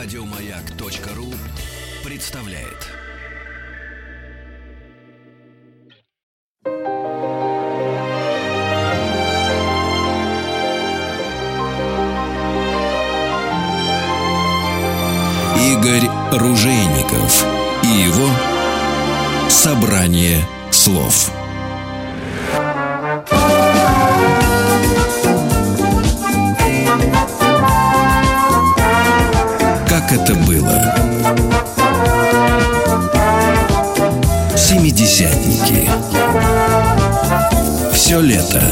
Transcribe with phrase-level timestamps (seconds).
[0.00, 1.34] Радиомаяк.ру
[2.04, 2.86] представляет.
[15.66, 17.44] Игорь Ружейников
[17.82, 18.30] и его
[19.50, 21.32] собрание слов.
[30.08, 30.94] Как это было?
[34.56, 35.86] Семидесятники.
[37.92, 38.62] Все лето.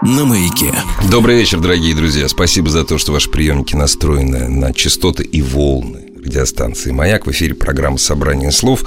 [0.00, 0.72] На маяке.
[1.10, 2.26] Добрый вечер, дорогие друзья.
[2.28, 7.26] Спасибо за то, что ваши приемники настроены на частоты и волны радиостанции «Маяк».
[7.26, 8.84] В эфире программа «Собрание слов».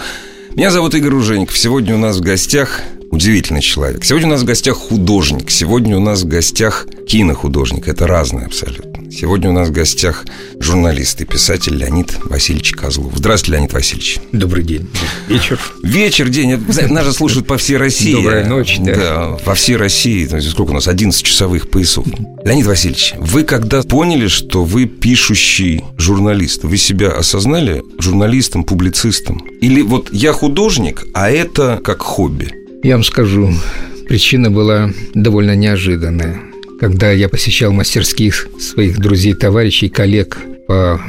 [0.55, 1.55] Меня зовут Игорь Ужеников.
[1.55, 4.03] Сегодня у нас в гостях удивительный человек.
[4.03, 5.51] Сегодня у нас в гостях художник.
[5.51, 7.87] Сегодня у нас в гостях кинохудожник.
[7.87, 8.88] Это разное абсолютно.
[9.11, 10.25] Сегодня у нас в гостях
[10.59, 13.13] журналист и писатель Леонид Васильевич Козлов.
[13.15, 14.19] Здравствуйте, Леонид Васильевич.
[14.31, 14.87] Добрый день.
[15.27, 15.59] Вечер.
[15.83, 16.57] Вечер, день.
[16.89, 18.13] Нас же слушают по всей России.
[18.13, 18.95] Добрая ночь, да.
[18.95, 20.31] Да, по всей России.
[20.31, 20.87] Есть Сколько у нас?
[20.87, 22.05] 11 часовых поясов.
[22.45, 29.43] Леонид Васильевич, вы когда поняли, что вы пишущий журналист, вы себя осознали журналистом, публицистом?
[29.59, 32.51] Или вот я художник, а это как хобби?
[32.83, 33.53] Я вам скажу,
[34.07, 36.41] причина была довольно неожиданная.
[36.79, 40.99] Когда я посещал мастерских своих друзей, товарищей, коллег по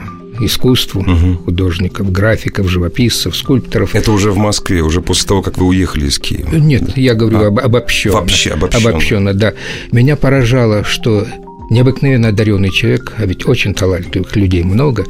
[0.41, 1.37] искусству, Мгм.
[1.39, 3.95] художников, графиков, живописцев, скульпторов.
[3.95, 6.55] Это уже в Москве, уже после того, как вы уехали из Киева.
[6.55, 8.17] Нет, я говорю об, обобщенно.
[8.17, 8.89] Вообще, обобщенно.
[8.91, 9.53] Обобщенно, да.
[9.93, 11.27] Меня поражало, что
[11.71, 15.05] необыкновенно одаренный человек, а ведь очень талантливых людей много,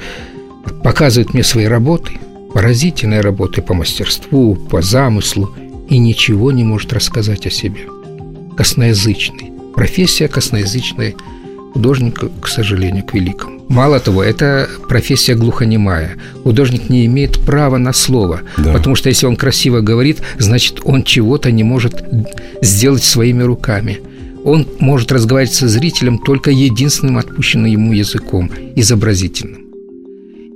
[0.82, 2.12] показывает мне свои работы,
[2.52, 5.54] поразительные работы по мастерству, по замыслу,
[5.88, 7.82] и ничего не может рассказать о себе.
[8.56, 9.49] Косноязычный.
[9.74, 11.16] Профессия косноязычной
[11.72, 13.60] художника, к сожалению, к великому.
[13.68, 16.16] Мало того, это профессия глухонемая.
[16.42, 18.72] Художник не имеет права на слово, Да.
[18.72, 22.02] потому что если он красиво говорит, значит, он чего-то не может
[22.62, 24.00] сделать своими руками.
[24.44, 29.66] Он может разговаривать со зрителем только единственным отпущенным ему языком, изобразительным.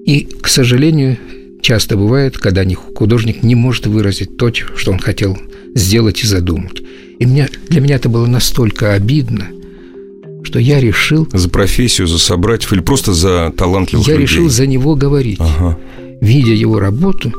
[0.07, 1.17] И, к сожалению,
[1.63, 5.39] часто бывает, когда ни- художник не может выразить то, что он хотел
[5.75, 6.83] сделать и задумать.
[7.19, 9.49] И меня, для меня это было настолько обидно,
[10.43, 14.27] что я решил, За профессию, за собратьев или просто за талантливых я людей?
[14.27, 15.39] решил за него говорить.
[15.41, 15.79] Ага.
[16.21, 17.33] Видя его работу,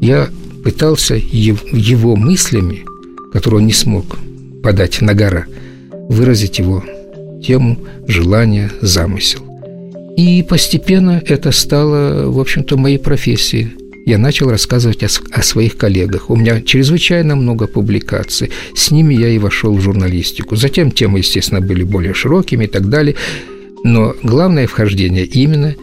[0.00, 0.28] я
[0.64, 2.84] пытался его мыслями,
[3.32, 4.04] которые он не смог
[4.62, 5.46] подать на гора,
[6.08, 6.82] выразить его
[7.42, 9.40] тему, желание, замысел.
[10.16, 13.74] И постепенно это стало, в общем-то, моей профессией.
[14.06, 16.30] Я начал рассказывать о, о своих коллегах.
[16.30, 18.52] У меня чрезвычайно много публикаций.
[18.72, 20.54] С ними я и вошел в журналистику.
[20.54, 23.16] Затем темы, естественно, были более широкими и так далее.
[23.82, 25.74] Но главное вхождение именно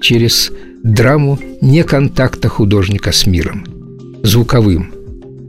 [0.00, 0.52] через
[0.84, 3.66] драму неконтакта художника с миром.
[4.22, 4.92] Звуковым,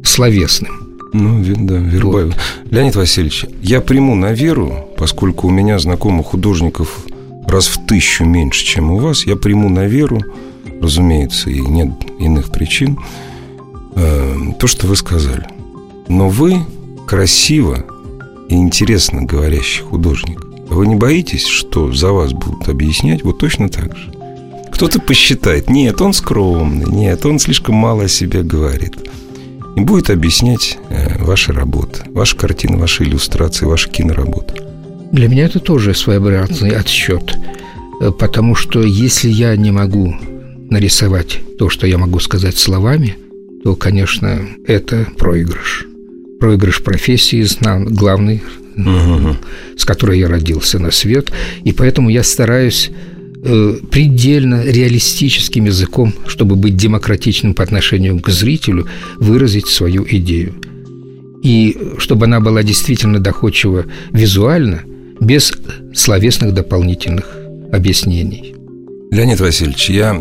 [0.03, 0.97] словесным.
[1.13, 2.33] Ну, да, вербаю.
[2.71, 7.05] Леонид Васильевич, я приму на веру, поскольку у меня знакомых художников
[7.45, 10.23] раз в тысячу меньше, чем у вас, я приму на веру,
[10.81, 12.99] разумеется, и нет иных причин,
[13.95, 15.47] э, то, что вы сказали.
[16.07, 16.57] Но вы
[17.07, 17.85] красиво
[18.49, 20.41] и интересно говорящий художник.
[20.69, 24.11] Вы не боитесь, что за вас будут объяснять вот точно так же?
[24.71, 28.95] Кто-то посчитает, нет, он скромный, нет, он слишком мало о себе говорит.
[29.75, 34.55] И будет объяснять э, ваши работы, ваши картины, ваши иллюстрации, ваши киноработы.
[35.11, 37.35] Для меня это тоже своеобразный отсчет.
[38.01, 40.15] Э, Потому что если я не могу
[40.69, 43.17] нарисовать то, что я могу сказать словами,
[43.63, 45.85] то, конечно, это проигрыш.
[46.39, 47.45] Проигрыш профессии,
[47.89, 48.41] главный,
[49.77, 51.31] с которой я родился на свет.
[51.63, 52.91] И поэтому я стараюсь
[53.43, 58.87] э, предельно реалистическим языком, чтобы быть демократичным по отношению к зрителю,
[59.17, 60.55] выразить свою идею.
[61.43, 64.83] И чтобы она была действительно доходчива визуально,
[65.19, 65.53] без
[65.93, 67.25] словесных дополнительных
[67.71, 68.52] объяснений.
[69.13, 70.19] Леонид Васильевич, я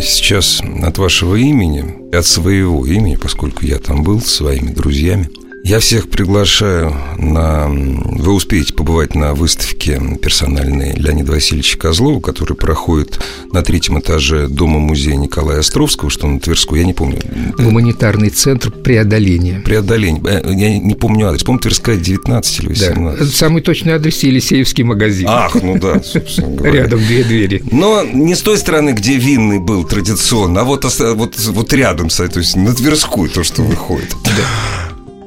[0.00, 5.28] сейчас от вашего имени, от своего имени, поскольку я там был с своими друзьями,
[5.68, 7.68] я всех приглашаю на...
[7.68, 13.20] Вы успеете побывать на выставке персональной Леонида Васильевича Козлова, которая проходит
[13.52, 17.20] на третьем этаже Дома-музея Николая Островского, что на Тверской, я не помню.
[17.58, 19.60] Гуманитарный центр преодоления.
[19.60, 20.22] Преодоление.
[20.24, 21.44] Э, Я не помню адрес.
[21.44, 22.72] Помню, Тверская 19 или Да.
[22.72, 23.20] 18.
[23.20, 25.26] Это самый точный адрес Елисеевский магазин.
[25.28, 26.84] Ах, ну да, собственно говоря.
[26.84, 27.62] Рядом две двери.
[27.70, 32.24] Но не с той стороны, где винный был традиционно, а вот, вот, вот рядом, то
[32.24, 34.16] есть на Тверскую то, что выходит.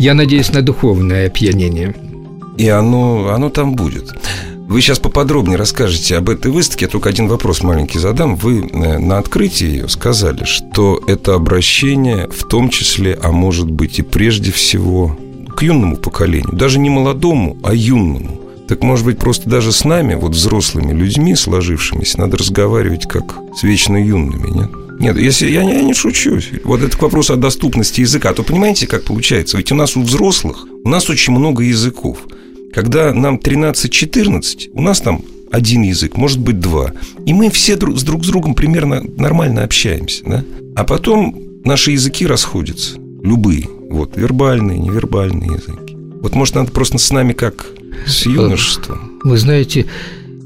[0.02, 1.94] Я надеюсь на духовное опьянение.
[2.58, 4.12] И оно, оно там будет.
[4.68, 6.86] Вы сейчас поподробнее расскажете об этой выставке.
[6.86, 8.36] Я только один вопрос маленький задам.
[8.36, 14.00] Вы э, на открытии ее сказали, что это обращение в том числе, а может быть
[14.00, 15.16] и прежде всего,
[15.56, 16.52] к юному поколению.
[16.52, 18.42] Даже не молодому, а юному.
[18.68, 23.62] Так может быть просто даже с нами, вот взрослыми людьми, сложившимися, надо разговаривать как с
[23.62, 24.81] вечно юными, нет?
[25.00, 26.40] Нет, если я, я не шучу.
[26.64, 28.30] Вот это к вопросу о доступности языка.
[28.30, 29.58] А то понимаете, как получается?
[29.58, 32.20] Ведь у нас у взрослых, у нас очень много языков.
[32.74, 36.94] Когда нам 13-14, у нас там один язык, может быть два.
[37.26, 40.24] И мы все друг, с друг с другом примерно нормально общаемся.
[40.26, 40.44] Да?
[40.76, 41.36] А потом
[41.66, 42.98] наши языки расходятся.
[43.22, 43.68] Любые.
[43.90, 45.98] Вот, вербальные, невербальные языки.
[46.22, 47.66] Вот, может, надо просто с нами как
[48.08, 49.20] с юношеством.
[49.24, 49.88] Вы знаете,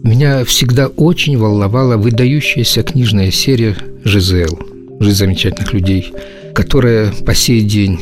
[0.04, 4.60] меня всегда очень волновала выдающаяся книжная серия «Жизел»,
[5.00, 6.14] «Жизнь замечательных людей»,
[6.54, 8.00] которая по сей день,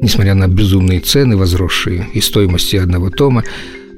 [0.00, 3.44] несмотря на безумные цены, возросшие и стоимости одного тома,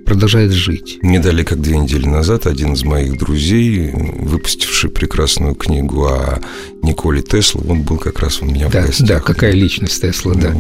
[0.05, 0.99] продолжает жить.
[1.03, 6.41] Не дали, как две недели назад, один из моих друзей, выпустивший прекрасную книгу о
[6.83, 9.09] Николе Теслу, он был как раз у меня да, в гостях.
[9.09, 10.55] Да, какая личность Тесла, да.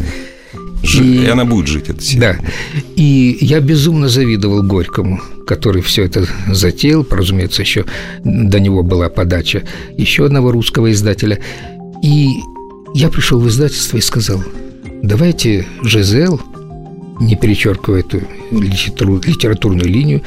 [0.84, 2.20] И, и она будет жить, эта серия.
[2.20, 2.80] Да.
[2.96, 7.06] И я безумно завидовал Горькому, который все это затеял.
[7.08, 7.84] Разумеется, еще
[8.22, 9.62] до него была подача
[9.96, 11.38] еще одного русского издателя.
[12.02, 12.28] И
[12.94, 14.42] я пришел в издательство и сказал,
[15.02, 16.40] давайте Жизел,
[17.20, 20.22] не перечеркивая эту литературную линию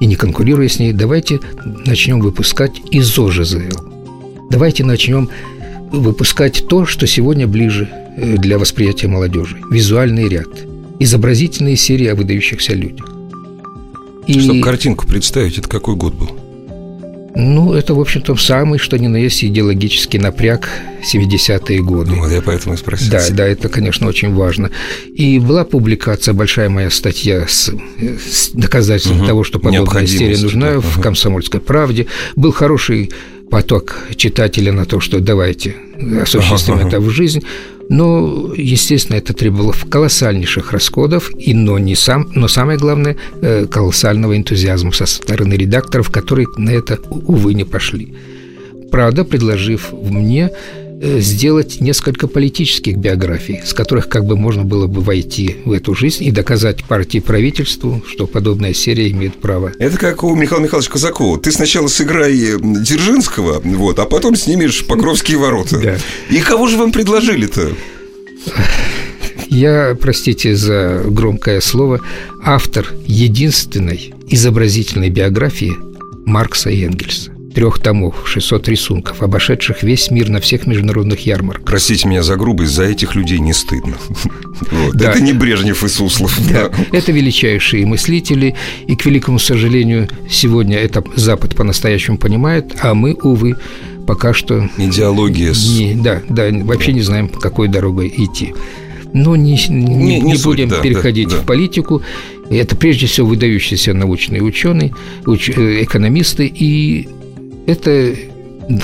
[0.00, 1.40] и не конкурируя с ней, давайте
[1.86, 3.80] начнем выпускать ИЗО Жизел.
[4.50, 5.30] Давайте начнем
[5.90, 9.56] выпускать то, что сегодня ближе– для восприятия молодежи.
[9.70, 10.48] Визуальный ряд.
[11.00, 13.08] Изобразительные серии о выдающихся людях.
[14.26, 14.40] И...
[14.40, 16.44] Чтобы картинку представить, это какой год был?
[17.36, 20.68] Ну, это, в общем-то, самый, что ни на есть, идеологический напряг
[21.02, 22.12] 70-е годы.
[22.12, 23.10] Ну, вот я поэтому и спросил.
[23.10, 24.70] Да, да, это, конечно, очень важно.
[25.12, 29.26] И была публикация, большая моя статья с, с доказательством угу.
[29.26, 32.06] того, что подобная серия нужна да, в «Комсомольской правде».
[32.36, 33.10] Был хороший
[33.50, 35.74] поток читателя на то, что давайте
[36.22, 37.42] осуществим ага, это в жизнь.
[37.88, 44.36] Но, естественно, это требовало колоссальнейших расходов, и, но, не сам, но самое главное, э, колоссального
[44.36, 48.14] энтузиазма со стороны редакторов, которые на это, увы, не пошли.
[48.90, 50.50] Правда, предложив мне
[51.04, 56.24] сделать несколько политических биографий, с которых как бы можно было бы войти в эту жизнь
[56.24, 59.72] и доказать партии правительству, что подобная серия имеет право.
[59.78, 61.38] Это как у Михаила Михайловича Казакова.
[61.38, 65.78] Ты сначала сыграй Дзержинского, вот, а потом снимешь Покровские ворота.
[65.78, 65.96] Да.
[66.30, 67.72] И кого же вам предложили-то?
[69.48, 72.00] Я, простите за громкое слово,
[72.42, 75.72] автор единственной изобразительной биографии
[76.24, 81.64] Маркса и Энгельса трех томов, 600 рисунков, обошедших весь мир на всех международных ярмарках.
[81.64, 83.96] Простите меня за грубость, за этих людей не стыдно.
[84.94, 86.36] Это не Брежнев и Суслов.
[86.92, 88.56] Это величайшие мыслители,
[88.86, 93.56] и, к великому сожалению, сегодня это Запад по-настоящему понимает, а мы, увы,
[94.06, 94.68] пока что...
[94.76, 95.52] Идеология.
[95.52, 98.54] Не, да, да, вообще не знаем, какой дорогой идти.
[99.12, 101.42] Но не, не, не, не суть, будем да, переходить да, да.
[101.42, 102.02] в политику.
[102.50, 104.92] Это прежде всего выдающиеся научные ученые,
[105.24, 107.08] уч, э, экономисты, и
[107.66, 108.14] это,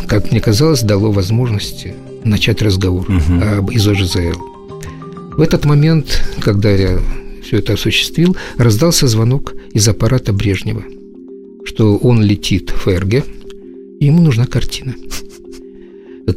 [0.07, 1.87] как мне казалось, дало возможность
[2.25, 3.59] начать разговор угу.
[3.59, 4.39] об ИЗО-ЖЗЛ.
[5.37, 6.99] В этот момент, когда я
[7.43, 10.85] все это осуществил, раздался звонок из аппарата Брежнева,
[11.65, 13.25] что он летит в ФРГ,
[14.01, 14.95] и ему нужна картина.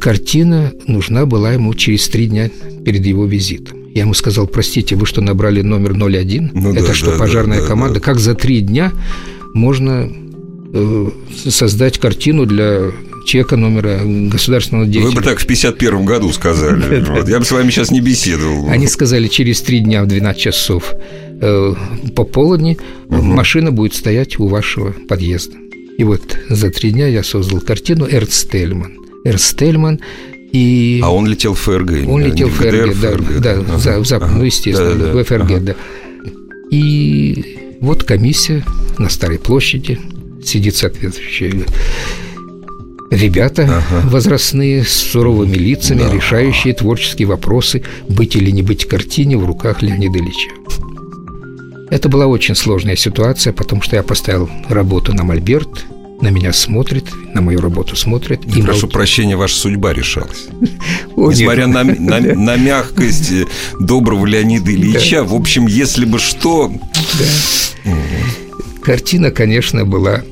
[0.00, 2.50] Картина нужна была ему через три дня
[2.84, 3.84] перед его визитом.
[3.94, 6.50] Я ему сказал, простите, вы что, набрали номер 01?
[6.52, 7.94] Ну, Это да, что, да, пожарная да, команда?
[7.94, 8.00] Да.
[8.00, 8.92] Как за три дня
[9.54, 10.10] можно
[11.48, 12.90] создать картину для
[13.24, 15.10] чека номера государственного деятеля.
[15.10, 17.00] Вы бы так в 51 году сказали.
[17.00, 17.28] вот.
[17.28, 18.68] Я бы с вами сейчас не беседовал.
[18.68, 20.92] Они сказали, через три дня в 12 часов
[21.40, 21.74] э,
[22.14, 22.78] пополудни
[23.08, 23.22] угу.
[23.22, 25.56] машина будет стоять у вашего подъезда.
[25.96, 28.98] И вот за три дня я создал картину Эрст Тельман.
[29.24, 30.00] Эрст Тельман
[30.52, 31.00] и...
[31.02, 32.08] А он летел в ФРГ?
[32.08, 33.78] Он летел в ФРГ, да, ФРГ, да, ага.
[33.78, 34.38] за, в Запад, ага.
[34.38, 35.60] ну, естественно, да, да, в ФРГ, ага.
[35.60, 35.74] да.
[36.70, 38.64] И вот комиссия
[38.98, 39.98] на Старой площади–
[40.48, 41.64] сидит соответствующие
[43.10, 44.08] ребята ага.
[44.08, 46.12] возрастные с суровыми лицами, да.
[46.12, 50.50] решающие творческие вопросы, быть или не быть картине в руках Леонида Ильича.
[51.90, 55.84] Это была очень сложная ситуация, потому что я поставил работу на мольберт,
[56.20, 58.44] на меня смотрит, на мою работу смотрит.
[58.46, 58.92] И прошу мол...
[58.92, 60.46] прощения, ваша судьба решалась.
[61.16, 63.32] О, Несмотря на, на, на мягкость
[63.78, 65.24] доброго Леонида Ильича, да.
[65.24, 66.72] в общем, если бы что...
[67.84, 67.92] Да.
[68.84, 70.22] Картина, конечно, была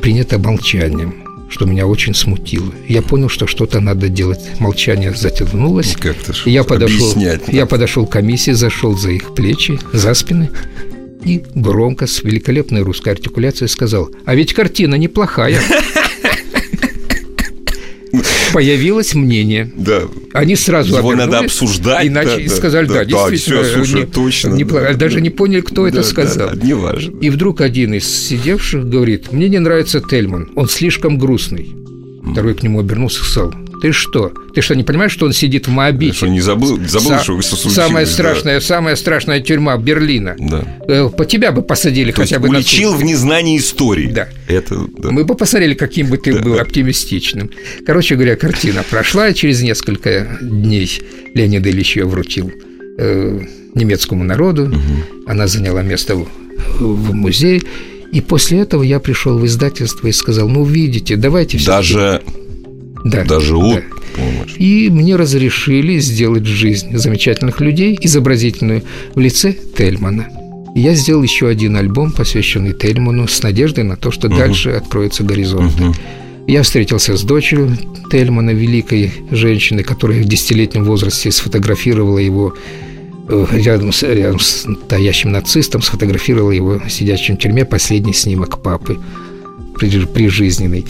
[0.00, 2.72] принята молчанием что меня очень смутило.
[2.88, 4.40] Я понял, что что-то надо делать.
[4.58, 5.94] Молчание затянулось.
[5.94, 7.52] Как-то я подошел, объяснять, да?
[7.52, 10.50] я подошел к комиссии, зашел за их плечи, за спины
[11.24, 15.60] и громко, с великолепной русской артикуляцией сказал, а ведь картина неплохая.
[18.56, 19.70] Появилось мнение.
[19.76, 20.04] Да.
[20.32, 22.06] Они сразу Его надо обсуждать.
[22.06, 23.62] Иначе да, сказали, да, да, действительно.
[23.62, 24.48] всё, слушай, не- точно.
[24.54, 24.88] неплохо.
[24.92, 25.20] да, Даже да.
[25.20, 26.50] не поняли, кто Да, это да, сказал.
[26.54, 27.18] да, неважно.
[27.20, 31.76] И вдруг один из сидевших говорит, мне не нравится Тельман, он слишком грустный.
[32.32, 34.32] Второй к нему обернулся и сказал, ты что?
[34.54, 36.14] Ты что, не понимаешь, что он сидит в Моабите?
[36.14, 37.74] Что, не забыл, забыл Са- что случилось?
[37.74, 38.10] Самая да.
[38.10, 40.34] страшная, самая страшная тюрьма Берлина.
[40.38, 40.64] Да.
[40.88, 43.02] Э, По тебя бы посадили То хотя бы на уличил сутки.
[43.02, 44.06] в незнании истории.
[44.08, 44.28] Да.
[44.48, 45.10] Это, да.
[45.10, 47.50] Мы бы посмотрели, каким бы ты был оптимистичным.
[47.84, 50.90] Короче говоря, картина прошла, и через несколько дней
[51.34, 52.50] Леонид Ильич ее вручил
[52.98, 53.40] э,
[53.74, 54.72] немецкому народу.
[55.26, 56.26] Она заняла место в,
[56.80, 57.60] в музее.
[58.12, 62.22] И после этого я пришел в издательство и сказал, ну, видите, давайте все Даже,
[63.10, 63.82] да, даже да.
[64.14, 64.56] помнишь.
[64.58, 68.82] И мне разрешили сделать жизнь замечательных людей изобразительную
[69.14, 70.28] в лице Тельмана.
[70.74, 75.84] Я сделал еще один альбом, посвященный Тельману, с надеждой на то, что дальше откроются горизонты.
[75.84, 75.94] Мгм.
[76.46, 77.76] Я встретился с дочерью
[78.10, 82.54] Тельмана, великой женщины, которая в десятилетнем возрасте сфотографировала его
[83.28, 88.98] э, рядом с, рядом с настоящим нацистом, сфотографировала его сидящим в тюрьме, последний снимок папы
[89.74, 90.84] при- прижизненный.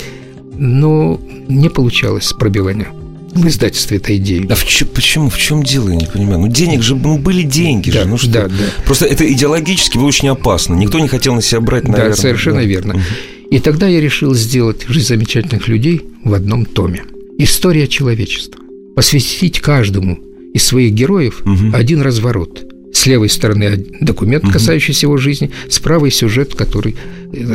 [0.59, 2.89] Но не получалось пробивания
[3.35, 4.47] в издательстве этой идеи.
[4.51, 5.29] А в чё- почему?
[5.29, 6.41] В чем дело, я не понимаю?
[6.41, 8.31] Ну, денег же, ну, были деньги Да, же, ну что?
[8.31, 8.55] да, да.
[8.87, 10.75] Просто это идеологически было очень опасно.
[10.75, 12.11] Никто не хотел на себя брать, наверное.
[12.11, 12.65] Да, совершенно Да.
[12.67, 13.03] верно.
[13.51, 17.03] И тогда я решил сделать «Жизнь замечательных людей» в одном томе.
[17.39, 18.61] История человечества.
[18.97, 20.19] Посвятить каждому
[20.55, 21.75] из своих героев Мгм.
[21.75, 22.65] один разворот.
[22.95, 26.97] С левой стороны документ, касающийся его жизни, с правой сюжет, который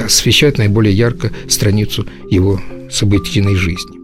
[0.06, 4.02] освещает наиболее ярко страницу его событийной жизни.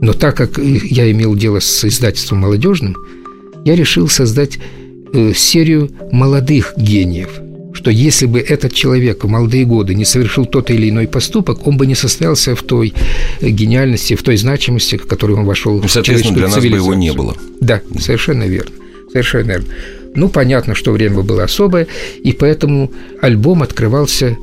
[0.00, 2.96] Но так как я имел дело с издательством молодежным,
[3.64, 4.58] я решил создать
[5.12, 7.30] э, серию молодых гениев.
[7.74, 11.76] Что если бы этот человек в молодые годы не совершил тот или иной поступок, он
[11.76, 12.94] бы не состоялся в той
[13.40, 16.94] э, гениальности, в той значимости, в которую он вошел Ну, соответственно, для нас бы его
[16.94, 17.36] не было.
[17.60, 18.72] Да, совершенно верно.
[19.10, 19.66] Совершенно верно.
[20.14, 21.86] Ну, понятно, что время было особое,
[22.22, 24.36] и поэтому альбом открывался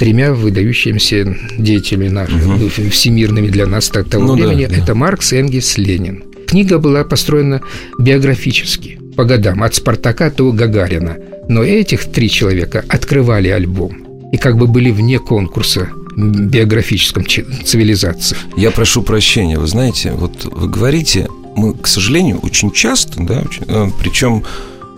[0.00, 4.66] тремя выдающимися деятелями нашими, всемирными для нас того Ну да, времени.
[4.66, 4.76] да.
[4.82, 6.24] Это Маркс, Энгельс, Ленин.
[6.46, 7.60] Книга была построена
[7.98, 11.16] биографически, по годам, от Спартака до Гагарина.
[11.48, 13.92] Но этих три человека открывали альбом
[14.32, 17.26] и как бы были вне конкурса биографическом
[17.64, 18.36] цивилизации.
[18.56, 23.64] Я прошу прощения, вы знаете, вот вы говорите, мы, к сожалению, очень часто, да, очень-
[23.68, 24.44] э, причем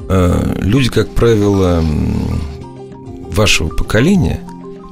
[0.08, 1.82] э, люди, как правило,
[3.32, 4.38] вашего поколения,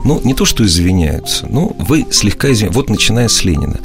[0.04, 2.76] ну, не то что извиняются, но вы слегка извиняетесь.
[2.76, 3.80] Вот начиная с Ленина.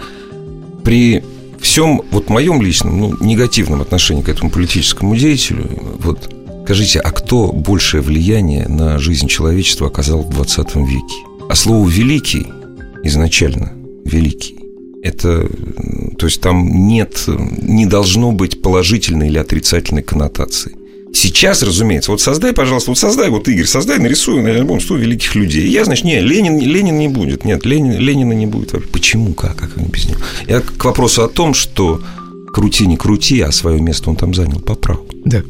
[0.84, 1.24] При
[1.60, 5.68] всем вот моем личном, ну, негативном отношении к этому политическому деятелю,
[6.00, 11.16] вот скажите, а кто большее влияние на жизнь человечества оказал в 20 веке?
[11.50, 12.48] А слово «великий»
[13.04, 13.74] изначально
[14.06, 14.56] «великий»
[15.06, 15.48] это,
[16.18, 20.76] то есть там нет, не должно быть положительной или отрицательной коннотации.
[21.16, 25.34] Сейчас, разумеется, вот создай, пожалуйста, вот создай, вот Игорь, создай, нарисуй на альбом 100 великих
[25.36, 25.70] людей.
[25.70, 27.46] Я, значит, не, Ленин, Ленин не будет.
[27.46, 28.90] Нет, Ленин, Ленина не будет.
[28.92, 29.34] Почему?
[29.34, 29.56] Как?
[29.56, 30.20] Как они без него?
[30.48, 32.02] Я к вопросу о том, что
[32.52, 35.06] крути, не крути, а свое место он там занял по праву.
[35.24, 35.42] Да,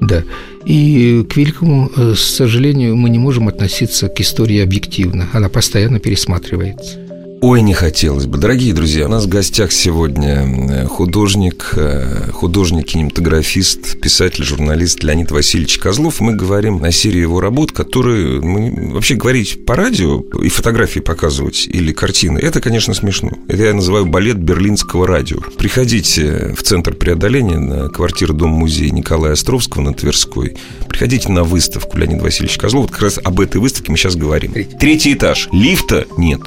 [0.00, 0.24] да.
[0.64, 5.28] И к великому э, сожалению мы не можем относиться к истории объективно.
[5.32, 7.07] Она постоянно пересматривается.
[7.40, 8.36] Ой, не хотелось бы.
[8.36, 15.78] Дорогие друзья, у нас в гостях сегодня э, художник, э, художник-кинематографист, писатель, журналист Леонид Васильевич
[15.78, 16.20] Козлов.
[16.20, 18.40] Мы говорим о серии его работ, которые...
[18.40, 23.30] Мы, вообще говорить по радио и фотографии показывать или картины, это, конечно, смешно.
[23.46, 25.38] Это я называю балет берлинского радио.
[25.58, 30.56] Приходите в Центр преодоления на квартиру Дом-музей Николая Островского на Тверской.
[30.88, 32.86] Приходите на выставку Леонида Васильевича Козлова.
[32.86, 34.54] Вот как раз об этой выставке мы сейчас говорим.
[34.80, 35.48] Третий этаж.
[35.52, 36.40] Лифта нет.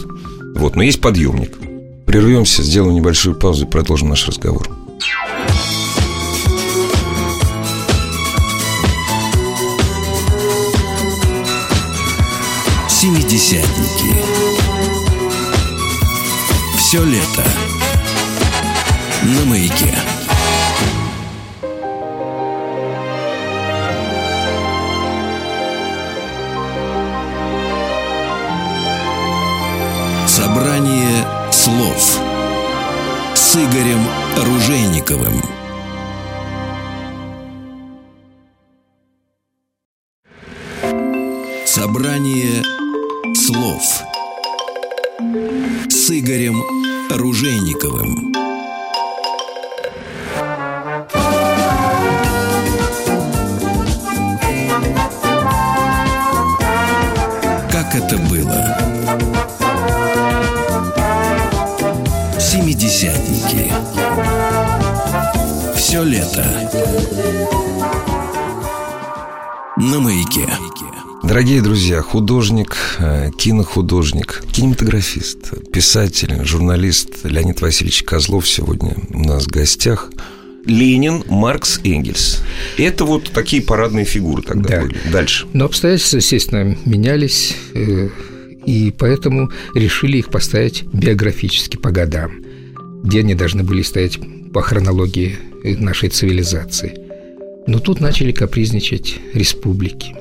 [0.55, 1.57] Вот, но есть подъемник.
[2.05, 4.67] Прервемся, сделаем небольшую паузу и продолжим наш разговор.
[12.89, 14.15] Семидесятники.
[16.77, 17.43] Все лето.
[19.23, 19.97] На маяке.
[30.61, 32.19] Собрание слов
[33.33, 34.05] с Игорем
[34.45, 35.41] Ружейниковым.
[41.65, 42.61] Собрание
[43.33, 43.81] слов
[45.89, 46.61] с Игорем
[47.09, 48.50] Ружейниковым.
[66.03, 66.43] Лето.
[69.77, 70.47] На маяке.
[71.23, 79.49] Дорогие друзья, художник, э, кинохудожник, кинематографист, писатель, журналист Леонид Васильевич Козлов сегодня у нас в
[79.49, 80.09] гостях.
[80.65, 82.41] Ленин, Маркс, Энгельс.
[82.77, 84.81] Это вот такие парадные фигуры тогда Да.
[84.81, 84.97] были.
[85.11, 85.47] Дальше.
[85.53, 88.09] Но обстоятельства, естественно, менялись, э,
[88.65, 92.31] и поэтому решили их поставить биографически по годам,
[93.03, 94.19] где они должны были стоять
[94.53, 96.93] по хронологии нашей цивилизации.
[97.67, 100.15] Но тут начали капризничать республики.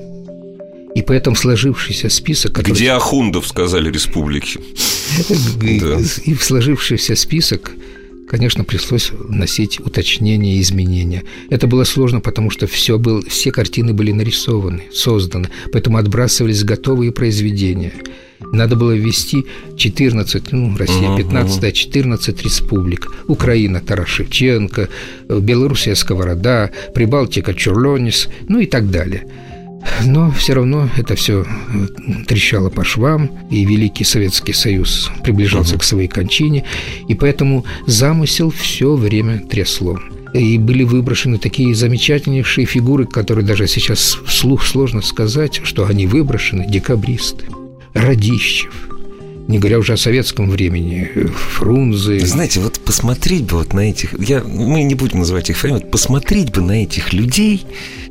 [0.93, 2.73] И поэтому сложившийся список, который...
[2.73, 4.59] Где Ахундов, сказали республики.
[6.29, 7.71] И в сложившийся список,
[8.29, 11.23] конечно, пришлось вносить уточнения и изменения.
[11.49, 17.11] Это было сложно, потому что все, был, все картины были нарисованы, созданы, поэтому отбрасывались готовые
[17.11, 17.93] произведения.
[18.51, 19.45] Надо было ввести
[19.77, 23.13] 14, ну, Россия Мгм, 15, а 14 республик.
[23.27, 24.89] Украина, Тарас Шевченко,
[25.29, 29.25] э, Белоруссия, Сковорода, Прибалтика, Чурлонис, ну и так далее.
[30.05, 31.45] Но все равно это все
[32.27, 36.65] трещало по швам, и Великий Советский Союз приближался к своей кончине,
[37.07, 39.99] и поэтому замысел все время трясло.
[40.33, 46.65] И были выброшены такие замечательнейшие фигуры, которые даже сейчас вслух сложно сказать, что они выброшены,
[46.69, 47.45] декабристы,
[47.93, 48.89] Радищев,
[49.47, 52.19] не говоря уже о советском времени, э, Фрунзе.
[52.25, 54.13] Знаете, вот посмотреть бы вот на этих...
[54.19, 55.81] Я, мы не будем называть их фамилии.
[55.81, 57.65] вот Посмотреть бы на этих людей,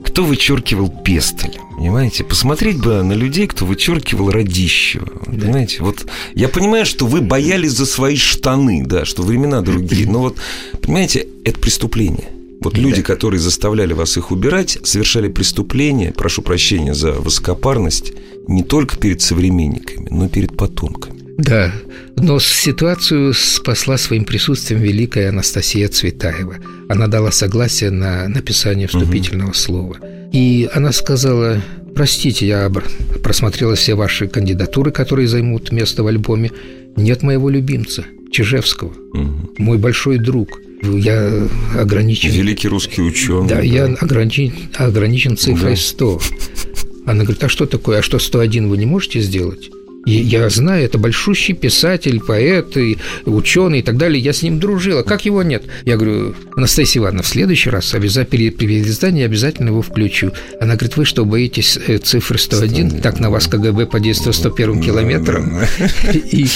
[0.04, 1.58] кто вычеркивал Пестель.
[1.78, 2.24] Понимаете?
[2.24, 5.06] Посмотреть бы на людей, кто вычеркивал Радищева.
[5.24, 5.78] Понимаете?
[5.80, 10.06] Вот я понимаю, что вы боялись за свои штаны, да, что времена другие.
[10.06, 10.36] Но вот,
[10.82, 12.28] понимаете, это преступление.
[12.60, 18.12] Вот люди, которые заставляли вас их убирать, совершали преступление, прошу прощения за высокопарность,
[18.50, 21.18] не только перед современниками, но и перед потомками.
[21.38, 21.72] Да,
[22.16, 26.56] но ситуацию спасла своим присутствием великая Анастасия Цветаева.
[26.88, 29.96] Она дала согласие на написание вступительного слова.
[30.32, 31.62] И она сказала,
[31.94, 32.70] простите, я
[33.22, 36.50] просмотрела все ваши кандидатуры, которые займут место в альбоме.
[36.96, 39.50] Нет моего любимца, Чижевского, Мгм.
[39.58, 40.60] мой большой друг.
[40.82, 41.30] Я
[41.78, 42.30] ограничен...
[42.30, 43.48] Великий русский ученый.
[43.48, 45.80] Да, я ограничен, ограничен цифрой Да.
[45.80, 46.20] 100.
[47.10, 47.98] Она говорит, а что такое?
[47.98, 49.70] А что 101 вы не можете сделать?
[50.06, 54.22] И я знаю, это большущий писатель, поэт, и ученый и так далее.
[54.22, 55.02] Я с ним дружила.
[55.02, 55.64] Как его нет?
[55.84, 60.32] Я говорю, Анастасия Ивановна, в следующий раз обязательно при переиздании обязательно его включу.
[60.60, 63.00] Она говорит, вы что, боитесь э, цифры 101?
[63.00, 65.58] Так на вас КГБ подействует 101 километром.
[66.12, 66.46] И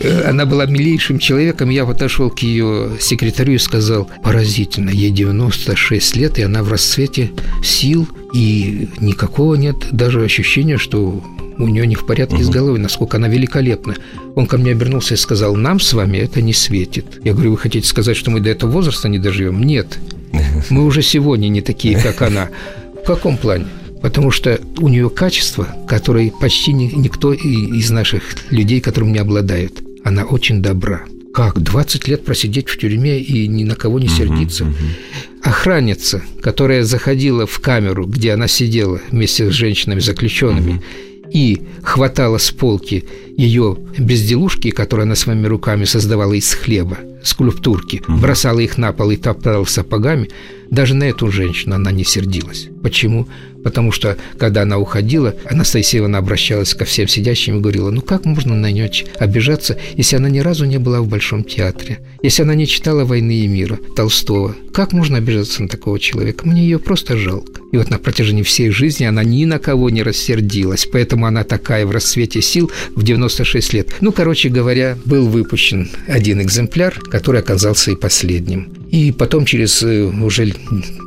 [0.00, 1.68] э, она была милейшим человеком.
[1.68, 7.30] Я подошел к ее секретарю и сказал, поразительно, ей 96 лет, и она в расцвете
[7.62, 11.22] сил, и никакого нет даже ощущения, что
[11.58, 13.96] у нее не в порядке с головой, насколько она великолепна.
[14.34, 17.20] Он ко мне обернулся и сказал, нам с вами это не светит.
[17.24, 19.62] Я говорю, вы хотите сказать, что мы до этого возраста не доживем?
[19.62, 19.98] Нет.
[20.70, 22.50] Мы уже сегодня не такие, как она.
[23.02, 23.66] В каком плане?
[24.02, 29.82] Потому что у нее качество, которое почти ни- никто из наших людей, которым не обладает.
[30.04, 31.02] Она очень добра.
[31.34, 31.60] Как?
[31.60, 34.66] 20 лет просидеть в тюрьме и ни на кого не сердиться?
[35.42, 40.82] Охранница, которая заходила в камеру, где она сидела вместе с женщинами-заключенными,
[41.32, 43.04] и хватала с полки
[43.36, 49.16] ее безделушки, которые она своими руками создавала из хлеба, скульптурки, бросала их на пол и
[49.16, 50.28] топтала сапогами,
[50.70, 52.68] даже на эту женщину она не сердилась.
[52.82, 53.28] Почему?
[53.68, 58.24] Потому что, когда она уходила, Анастасия Ивановна обращалась ко всем сидящим и говорила, ну как
[58.24, 62.54] можно на нее обижаться, если она ни разу не была в Большом театре, если она
[62.54, 64.56] не читала «Войны и мира» Толстого?
[64.72, 66.48] Как можно обижаться на такого человека?
[66.48, 67.60] Мне ее просто жалко.
[67.70, 71.84] И вот на протяжении всей жизни она ни на кого не рассердилась, поэтому она такая
[71.84, 73.94] в расцвете сил в 96 лет.
[74.00, 78.72] Ну, короче говоря, был выпущен один экземпляр, который оказался и последним.
[78.90, 80.54] И потом через э, уже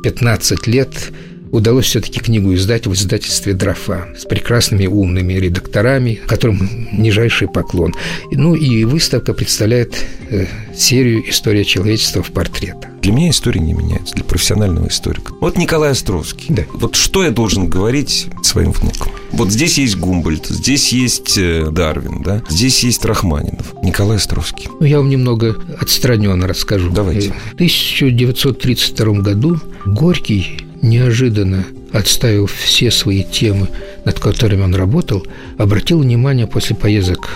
[0.04, 1.10] 15 лет
[1.52, 7.94] удалось все-таки книгу издать в издательстве «Дрофа» с прекрасными умными редакторами, которым нижайший поклон.
[8.32, 9.94] Ну и выставка представляет
[10.30, 12.91] э, серию «История человечества в портретах».
[13.02, 15.34] Для меня история не меняется, для профессионального историка.
[15.40, 16.54] Вот Николай Островский.
[16.54, 16.62] Да.
[16.72, 19.10] Вот что я должен говорить своим внукам?
[19.32, 22.44] Вот здесь есть Гумбольд, здесь есть э, Дарвин, да?
[22.48, 23.74] Здесь есть Рахманинов.
[23.82, 24.68] Николай Островский.
[24.78, 26.90] Ну, я вам немного отстраненно расскажу.
[26.90, 27.32] Давайте.
[27.50, 33.68] В 1932 году Горький неожиданно отставил все свои темы,
[34.04, 35.26] над которыми он работал,
[35.58, 37.30] обратил внимание после поездок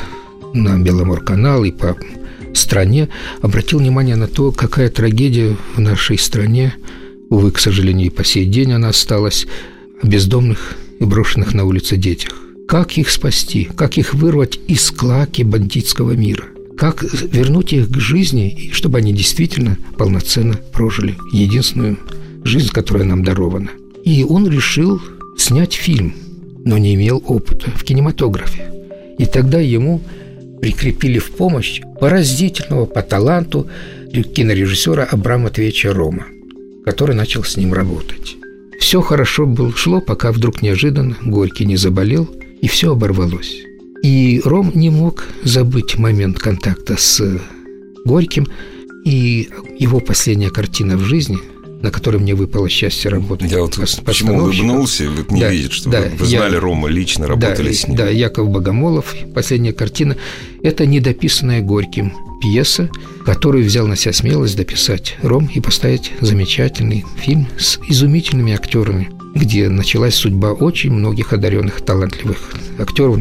[0.55, 1.97] на Беломорканал и по
[2.57, 3.09] стране,
[3.43, 6.75] обратил внимание на то, какая трагедия в нашей стране,
[7.31, 9.47] увы, к сожалению, и по сей день она осталась,
[10.03, 12.33] о бездомных и брошенных на улице детях.
[12.67, 16.45] как их спасти, как их вырвать из клаки бандитского мира,
[16.77, 21.99] как вернуть их к жизни, чтобы они действительно полноценно прожили единственную
[22.45, 23.71] жизнь, которая нам дарована.
[24.05, 25.01] И он решил
[25.39, 26.15] снять фильм,
[26.65, 28.73] но не имел опыта в кинематографе.
[29.19, 30.03] И тогда ему
[30.61, 33.69] прикрепили в помощь поразительного по таланту
[34.13, 36.27] кинорежиссера Абрама Матвеевича Рома,
[36.85, 38.37] который начал с ним работать.
[38.79, 42.29] Все хорошо было, шло, пока вдруг неожиданно Горький не заболел,
[42.61, 43.57] и все оборвалось.
[44.03, 47.23] И Ром не мог забыть момент контакта с
[48.05, 48.47] Горьким,
[49.05, 51.39] и его последняя картина в жизни–
[51.83, 53.51] на которой мне выпало счастье работать.
[53.51, 57.27] Я вот почему улыбнулся, вы не да, видите, что да, вы, знали я, Рома лично,
[57.27, 57.97] работали да, с ним.
[57.97, 60.17] Да, Яков Богомолов, последняя картина.
[60.63, 62.91] Это недописанная Горьким пьеса,
[63.25, 69.69] которую взял на себя смелость дописать Ром и поставить замечательный фильм с изумительными актерами, где
[69.69, 73.19] началась судьба очень многих одаренных, талантливых актеров,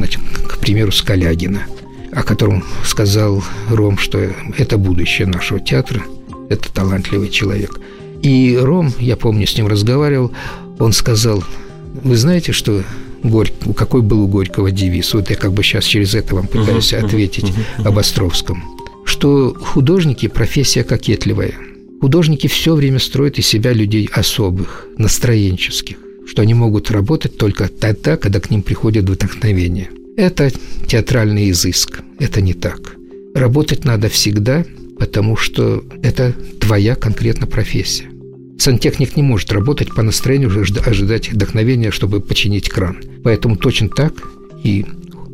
[0.47, 1.63] к примеру, Скалягина,
[2.11, 6.01] о котором сказал Ром, что это будущее нашего театра,
[6.49, 7.79] это талантливый человек–
[8.25, 10.31] и Ром, я помню, с ним разговаривал,
[10.79, 11.43] он сказал,
[12.03, 12.83] вы знаете, что
[13.21, 13.53] Горь...
[13.75, 15.13] какой был у Горького девиз?
[15.13, 17.87] Вот я как бы сейчас через это вам пытаюсь uh-huh, ответить uh-huh, uh-huh.
[17.87, 18.63] об Островском.
[19.05, 21.53] Что художники– профессия кокетливая.
[22.01, 28.17] Художники все время строят из себя людей особых, настроенческих, что они могут работать только тогда,
[28.17, 29.89] когда к ним приходит вдохновение.
[30.17, 30.51] Это
[30.87, 32.95] театральный изыск, это не так.
[33.35, 34.65] Работать надо всегда,
[34.97, 38.09] потому что это твоя конкретно профессия.
[38.57, 40.51] Сантехник не может работать по настроению,
[40.85, 42.97] ожидать вдохновения, чтобы починить кран.
[43.23, 44.13] Поэтому точно так
[44.63, 44.85] и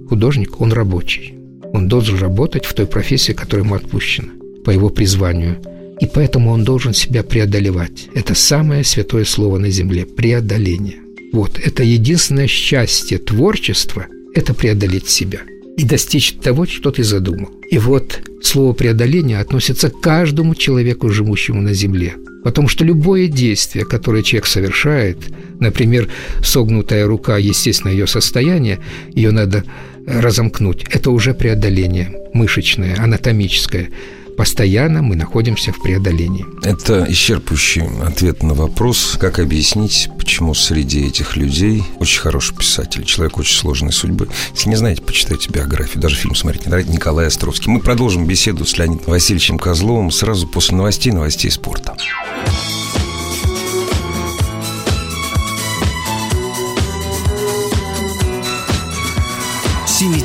[0.09, 1.35] художник, он рабочий.
[1.73, 4.29] Он должен работать в той профессии, которая ему отпущена,
[4.65, 5.57] по его призванию.
[6.01, 8.09] И поэтому он должен себя преодолевать.
[8.15, 10.97] Это самое святое слово на земле– преодоление.
[11.31, 15.41] Вот, это единственное счастье творчества– это преодолеть себя
[15.77, 17.49] и достичь того, что ты задумал.
[17.69, 23.85] И вот слово преодоление относится к каждому человеку, живущему на земле– Потому что любое действие,
[23.85, 25.17] которое человек совершает,
[25.59, 26.09] например,
[26.43, 28.79] согнутая рука, естественно, ее состояние,
[29.13, 29.63] ее надо
[30.07, 33.89] разомкнуть, это уже преодоление мышечное, анатомическое.
[34.37, 36.45] Постоянно мы находимся в преодолении.
[36.63, 43.37] Это исчерпывающий ответ на вопрос, как объяснить, почему среди этих людей очень хороший писатель, человек
[43.37, 44.29] очень сложной судьбы.
[44.55, 47.71] Если не знаете, почитайте биографию, даже фильм смотрите, не нравится Николай Островский.
[47.71, 51.95] Мы продолжим беседу с Леонидом Васильевичем Козловым сразу после новостей, новостей спорта.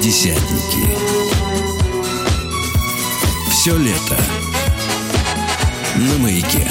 [0.07, 0.87] Семидесятники.
[3.51, 4.17] Все лето
[5.97, 6.69] на маяке.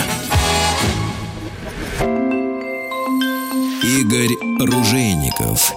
[3.83, 5.73] Игорь Ружейников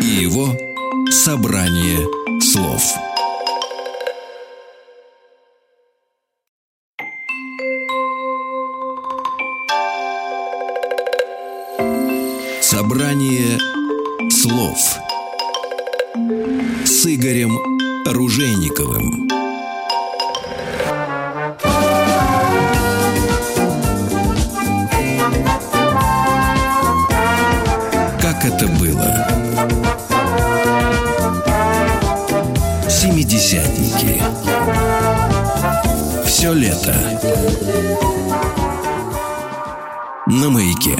[0.00, 0.56] и его
[1.10, 2.08] собрание
[2.40, 2.84] слов.
[18.12, 19.28] Ружейниковым.
[28.20, 29.28] Как это было?
[32.88, 34.20] Семидесятники.
[36.26, 36.96] Все лето.
[40.26, 40.98] На маяке.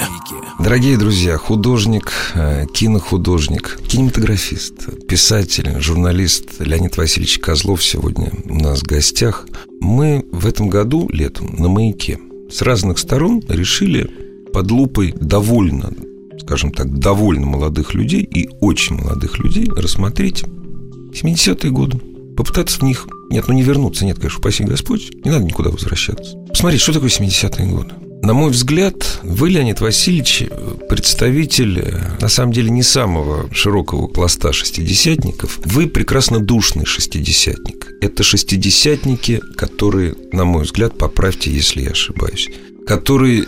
[0.62, 8.86] Дорогие друзья, художник, э, кинохудожник, кинематографист, писатель, журналист Леонид Васильевич Козлов сегодня у нас в
[8.86, 9.46] гостях.
[9.80, 12.18] Мы в этом году летом на маяке
[12.50, 14.10] с разных сторон решили
[14.52, 15.94] под лупой довольно,
[16.38, 21.98] скажем так, довольно молодых людей и очень молодых людей рассмотреть 70-е годы.
[22.36, 23.08] Попытаться в них...
[23.30, 25.10] Нет, ну не вернуться, нет, конечно, упаси Господь.
[25.24, 26.36] Не надо никуда возвращаться.
[26.48, 27.94] Посмотреть, что такое 70-е годы.
[28.22, 30.44] На мой взгляд, вы, Леонид Васильевич,
[30.88, 31.82] представитель,
[32.20, 35.58] на самом деле, не самого широкого пласта шестидесятников.
[35.64, 37.88] Вы прекрасно душный шестидесятник.
[38.02, 42.50] Это шестидесятники, которые, на мой взгляд, поправьте, если я ошибаюсь,
[42.86, 43.46] которые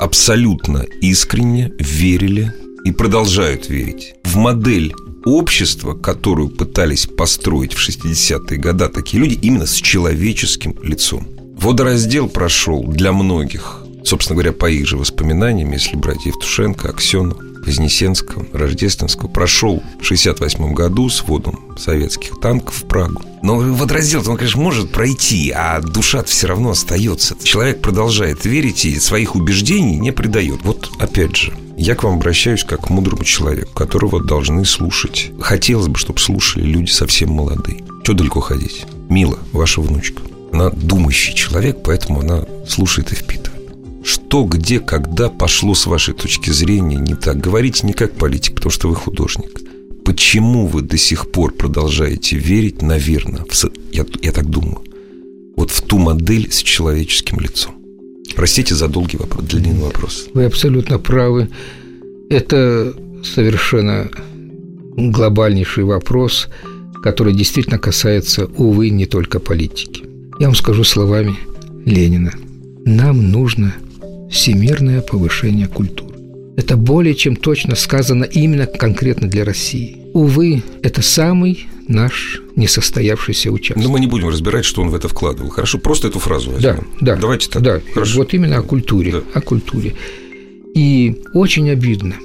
[0.00, 2.52] абсолютно искренне верили
[2.84, 9.66] и продолжают верить в модель общества, которую пытались построить в 60-е годы такие люди именно
[9.66, 11.26] с человеческим лицом.
[11.56, 18.46] Водораздел прошел для многих Собственно говоря, по их же воспоминаниям, если брать Евтушенко, Аксену, Вознесенского,
[18.52, 23.22] Рождественского, прошел в 68 году с вводом советских танков в Прагу.
[23.42, 27.36] Но водораздел он, конечно, может пройти, а душа все равно остается.
[27.42, 30.60] Человек продолжает верить и своих убеждений не предает.
[30.62, 35.30] Вот опять же, я к вам обращаюсь как к мудрому человеку, которого должны слушать.
[35.40, 37.84] Хотелось бы, чтобы слушали люди совсем молодые.
[38.02, 38.86] Что далеко ходить?
[39.08, 40.22] Мила, ваша внучка.
[40.52, 43.57] Она думающий человек, поэтому она слушает и впитывает.
[44.08, 47.36] Что, где, когда пошло с вашей точки зрения не так?
[47.36, 49.60] Говорите не как политик, потому что вы художник.
[50.02, 54.82] Почему вы до сих пор продолжаете верить, наверное, в, я, я так думаю,
[55.58, 57.74] вот в ту модель с человеческим лицом?
[58.34, 60.28] Простите за долгий вопрос, длинный вопрос.
[60.32, 61.50] Вы абсолютно правы.
[62.30, 64.08] Это совершенно
[64.96, 66.48] глобальнейший вопрос,
[67.02, 70.04] который действительно касается, увы, не только политики.
[70.40, 71.36] Я вам скажу словами
[71.84, 72.32] Ленина.
[72.86, 73.74] Нам нужно
[74.30, 76.16] всемирное повышение культуры.
[76.56, 79.98] Это более чем точно сказано именно конкретно для России.
[80.12, 83.82] Увы, это самый наш несостоявшийся участок.
[83.82, 85.50] Но мы не будем разбирать, что он в это вкладывал.
[85.50, 86.88] Хорошо, просто эту фразу возьмем.
[87.00, 87.20] Да, да.
[87.20, 87.62] Давайте так.
[87.62, 88.18] Да, Хорошо.
[88.18, 89.12] вот именно о культуре.
[89.12, 89.22] Да.
[89.34, 89.94] О культуре.
[90.74, 92.16] И очень обидно,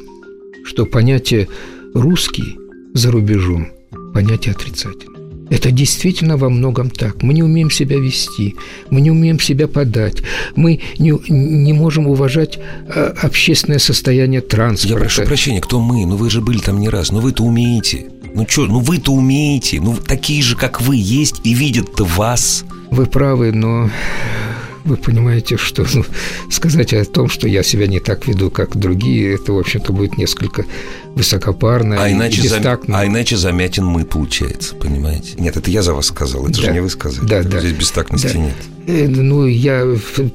[0.66, 1.48] что понятие
[1.94, 2.58] «русский»
[2.94, 3.68] за рубежом–
[4.13, 5.12] понятие отрицательное.
[5.54, 7.22] Это действительно во многом так.
[7.22, 8.56] Мы не умеем себя вести,
[8.89, 10.24] мы не умеем себя подать,
[10.56, 14.96] мы не, не можем уважать а, общественное состояние транспорта.
[14.96, 16.08] Я прошу прощения, кто мы?
[16.08, 18.08] Ну вы же были там не раз, ну вы-то умеете.
[18.34, 22.66] Ну что, ну вы-то умеете, ну такие же, как вы, есть и видят-то вас.
[22.89, 23.92] Вы правы, но
[24.84, 26.06] вы понимаете, что ну,
[26.50, 30.17] сказать о том, что я себя не так веду, как другие, это, в общем-то, будет
[30.17, 30.65] несколько
[31.15, 32.80] высокопарно а иначе и зам...
[32.88, 35.36] А иначе замятен мы, получается, понимаете?
[35.38, 36.67] Нет, это я за вас сказал, это да.
[36.67, 37.26] же не вы сказали.
[37.26, 37.60] Да, да.
[37.60, 38.39] Здесь бестактности да.
[38.39, 38.56] нет.
[38.88, 39.86] Э, ну, я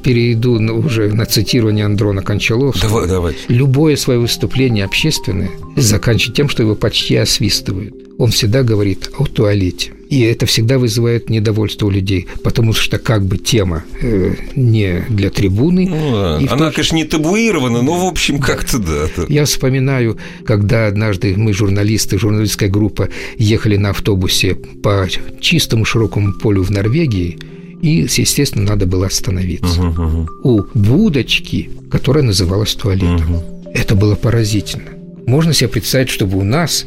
[0.03, 2.91] перейду уже на цитирование Андрона Кончаловского.
[2.91, 3.37] Давай, давай.
[3.49, 7.95] Любое свое выступление общественное заканчивает тем, что его почти освистывают.
[8.19, 9.93] Он всегда говорит о туалете.
[10.09, 15.31] И это всегда вызывает недовольство у людей, потому что как бы тема э, не для
[15.31, 15.87] трибуны.
[15.87, 16.37] Ну, да.
[16.37, 16.73] Она, то...
[16.73, 19.09] конечно, не табуирована, но, в общем, как-то да.
[19.29, 25.07] Я вспоминаю, когда однажды мы, журналисты, журналистская группа, ехали на автобусе по
[25.41, 27.39] чистому широкому полю в Норвегии,
[27.83, 29.83] и, естественно, надо было остановиться.
[29.83, 30.29] Угу, угу.
[30.43, 33.35] У будочки, которая называлась туалетом.
[33.35, 33.71] Угу.
[33.75, 34.98] Это было поразительно.
[35.29, 36.87] Можно себе представить, чтобы у нас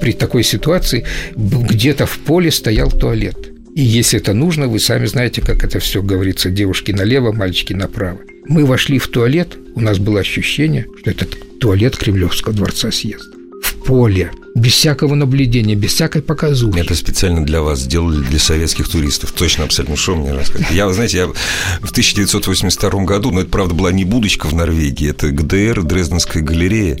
[0.00, 1.04] при такой ситуации
[1.36, 3.36] где-то в поле стоял туалет.
[3.76, 8.20] И если это нужно, вы сами знаете, как это все говорится, девушки налево, мальчики направо.
[8.46, 11.26] Мы вошли в туалет, у нас было ощущение, что это
[11.60, 13.36] туалет Кремлевского дворца съезда.
[13.62, 16.78] В поле, без всякого наблюдения, без всякой показухи.
[16.78, 19.32] Это специально для вас сделали, для советских туристов.
[19.32, 19.96] Точно, абсолютно.
[19.96, 20.70] Что мне рассказать?
[20.70, 25.28] Я, знаете, я в 1982 году, но это, правда, была не будочка в Норвегии, это
[25.28, 26.98] ГДР, Дрезденская галерея.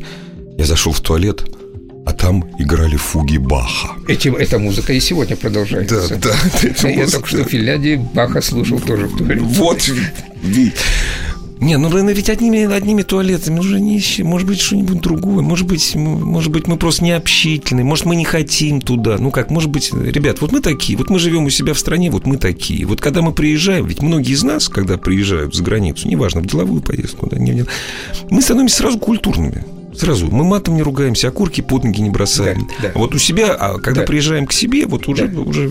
[0.58, 1.44] Я зашел в туалет,
[2.04, 3.96] а там играли фуги Баха.
[4.08, 6.16] Эти, эта музыка и сегодня продолжается.
[6.16, 6.34] Да,
[6.82, 6.88] да.
[6.88, 9.40] Я только что в Финляндии Баха слушал тоже в туалете.
[9.40, 9.90] Вот,
[11.62, 14.26] не, ну ведь одними, одними туалетами уже не ищем.
[14.26, 15.42] Может быть, что-нибудь другое.
[15.42, 17.84] Может быть, может быть, мы просто не общительны.
[17.84, 19.16] Может, мы не хотим туда.
[19.18, 20.98] Ну как, может быть, ребят, вот мы такие.
[20.98, 22.84] Вот мы живем у себя в стране, вот мы такие.
[22.84, 26.82] Вот когда мы приезжаем, ведь многие из нас, когда приезжают за границу, неважно, в деловую
[26.82, 27.64] поездку, да, не, не,
[28.28, 29.64] мы становимся сразу культурными.
[29.94, 30.30] Сразу.
[30.30, 32.68] Мы матом не ругаемся, окурки под ноги не бросаем.
[32.80, 32.92] Да, да.
[32.94, 34.06] А вот у себя, а когда да.
[34.06, 35.40] приезжаем к себе, вот уже, да.
[35.40, 35.70] уже...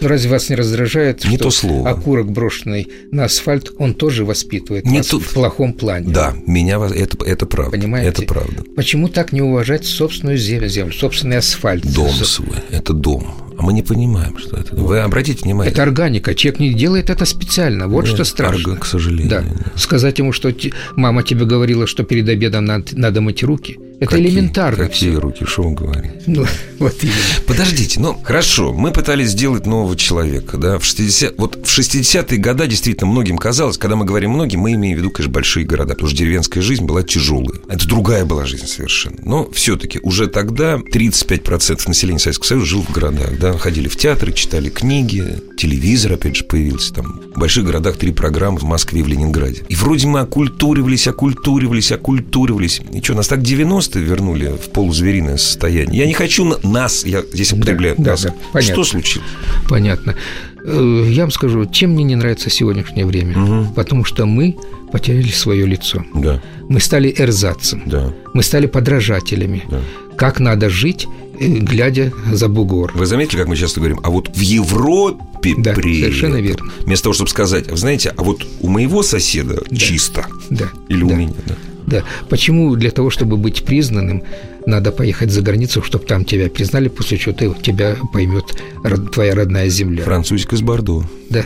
[0.00, 1.88] Разве вас не раздражает, не что то слово.
[1.90, 5.20] окурок, брошенный на асфальт, он тоже воспитывает не вас то...
[5.20, 6.12] в плохом плане?
[6.12, 7.72] Да, меня это, это правда.
[7.72, 8.08] Понимаете?
[8.08, 8.64] Это правда.
[8.76, 11.84] Почему так не уважать собственную землю, собственный асфальт?
[11.92, 13.43] Дом свой, это дом.
[13.56, 14.74] А мы не понимаем, что это.
[14.74, 15.72] Вы обратите внимание.
[15.72, 16.34] Это органика.
[16.34, 17.86] Человек не делает это специально.
[17.86, 18.72] Вот Нет, что страшно.
[18.72, 19.28] Арго, к сожалению.
[19.28, 19.44] Да.
[19.76, 20.52] Сказать ему, что
[20.96, 23.78] мама тебе говорила, что перед обедом надо, надо мыть руки.
[24.00, 24.84] Это какие, элементарно.
[24.84, 25.20] Какие все.
[25.20, 25.44] руки?
[25.44, 26.12] Что он говорит?
[26.26, 26.44] Ну,
[26.78, 27.16] вот именно.
[27.46, 28.72] Подождите, ну, хорошо.
[28.72, 31.34] Мы пытались сделать нового человека, да, в 60...
[31.38, 35.10] Вот в 60-е годы действительно многим казалось, когда мы говорим многим, мы имеем в виду,
[35.10, 37.60] конечно, большие города, потому что деревенская жизнь была тяжелая.
[37.68, 39.16] Это другая была жизнь совершенно.
[39.22, 44.32] Но все-таки уже тогда 35% населения Советского Союза жил в городах, да, ходили в театры,
[44.32, 45.24] читали книги,
[45.56, 47.20] телевизор, опять же, появился там.
[47.34, 49.62] В больших городах три программы в Москве и в Ленинграде.
[49.68, 52.80] И вроде мы окультуривались, окультуривались, окультуривались.
[52.92, 53.42] И что, нас так
[53.84, 56.00] 90-е вернули в полузвериное состояние?
[56.00, 56.58] Я не хочу на...
[56.62, 58.22] нас, я здесь употребляю да, нас.
[58.22, 58.72] Да, да, понятно.
[58.74, 59.28] Что случилось?
[59.68, 60.16] Понятно.
[60.64, 63.38] Э, я вам скажу, чем мне не нравится сегодняшнее время.
[63.42, 63.74] Угу.
[63.74, 64.56] Потому что мы
[64.92, 66.04] потеряли свое лицо.
[66.14, 66.42] Да.
[66.68, 67.82] Мы стали эрзацем.
[67.86, 68.12] Да.
[68.32, 69.64] Мы стали подражателями.
[69.68, 69.80] Да.
[70.16, 71.06] Как надо жить
[71.38, 72.92] э, глядя за бугор.
[72.94, 76.46] Вы заметили, как мы часто говорим, а вот в Европе Да, при совершенно этом».
[76.46, 76.72] верно.
[76.80, 80.26] Вместо того, чтобы сказать, вы знаете, а вот у моего соседа чисто.
[80.50, 80.70] Да.
[80.88, 81.14] Или у да.
[81.14, 81.54] меня, да.
[81.86, 82.02] Да.
[82.28, 84.22] Почему для того, чтобы быть признанным,
[84.66, 88.44] надо поехать за границу, чтобы там тебя признали, после чего ты, тебя поймет
[88.82, 90.04] род- твоя родная земля.
[90.04, 91.04] Французик из Бордо.
[91.28, 91.44] Да.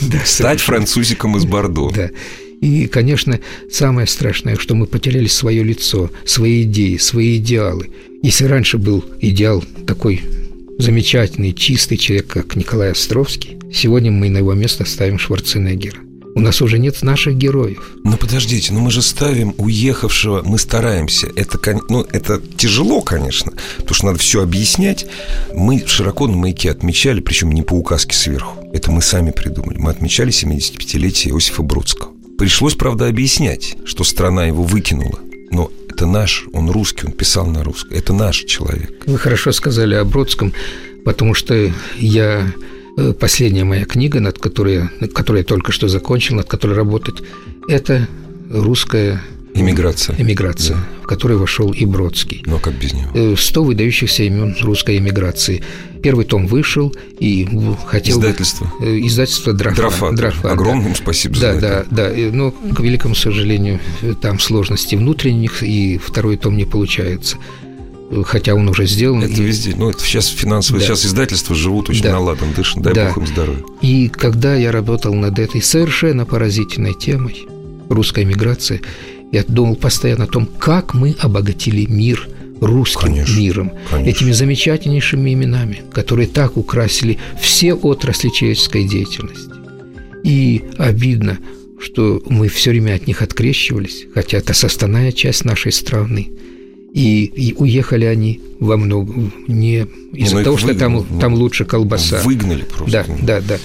[0.00, 1.90] да Стать французиком из Бордо.
[1.94, 2.10] Да.
[2.60, 7.90] И, конечно, самое страшное, что мы потеряли свое лицо, свои идеи, свои идеалы.
[8.22, 10.20] Если раньше был идеал такой
[10.78, 16.09] замечательный, чистый человек, как Николай Островский, сегодня мы на его место ставим Шварценеггера.
[16.34, 17.90] У нас уже нет наших героев.
[18.04, 21.28] Ну подождите, ну мы же ставим уехавшего, мы стараемся.
[21.34, 25.06] Это, ну, это тяжело, конечно, потому что надо все объяснять.
[25.54, 28.58] Мы широко на маяке отмечали, причем не по указке сверху.
[28.72, 29.78] Это мы сами придумали.
[29.78, 32.12] Мы отмечали 75-летие Иосифа Бродского.
[32.38, 35.18] Пришлось, правда, объяснять, что страна его выкинула.
[35.50, 37.92] Но это наш, он русский, он писал на русском.
[37.92, 39.02] Это наш человек.
[39.06, 40.52] Вы хорошо сказали о Бродском,
[41.04, 42.52] потому что я
[43.18, 47.16] последняя моя книга, над которой, которой я только что закончил, над которой работать,
[47.68, 48.08] это
[48.50, 49.20] русская
[49.54, 50.14] Иммиграция.
[50.18, 52.42] эмиграция, в которую вошел и Бродский.
[52.46, 53.10] Но как без него?
[53.14, 55.62] Э, 100 выдающихся имен русской эмиграции.
[56.02, 57.48] Первый том вышел и
[57.86, 58.18] хотел...
[58.18, 58.72] Издательство.
[58.80, 60.12] Э, Издательство «Драфа».
[60.12, 60.40] Драфа.
[60.44, 60.50] да.
[60.52, 61.86] Огромное им спасибо за Да, это.
[61.90, 62.14] да, да.
[62.32, 67.36] Но, к великому сожалению, э, там сложности внутренних, и второй том не получается.
[68.24, 69.22] Хотя он уже сделан.
[69.22, 69.74] Это и- везде.
[69.76, 70.86] Ну, это сейчас финансовые, Да.
[70.86, 72.12] сейчас издательства живут очень Да.
[72.12, 72.82] наладом, дышат.
[72.82, 73.06] Дай Да.
[73.08, 73.62] бог им здоровья.
[73.82, 77.46] И когда я работал над этой совершенно поразительной темой
[77.88, 78.80] русской миграции,
[79.32, 82.28] я думал постоянно о том, как мы обогатили мир
[82.60, 84.10] русским Конечно, миром, конечно.
[84.10, 89.50] этими замечательнейшими именами, которые так украсили все отрасли человеческой деятельности.
[90.24, 91.38] И обидно,
[91.80, 96.32] что мы все время от них открещивались, хотя это составная часть нашей страны.
[96.92, 101.64] И, и уехали они во многом не из-за ну, того, что там, выгнали, там лучше
[101.64, 102.20] колбаса.
[102.22, 103.06] Выгнали просто.
[103.22, 103.58] Да, да, да.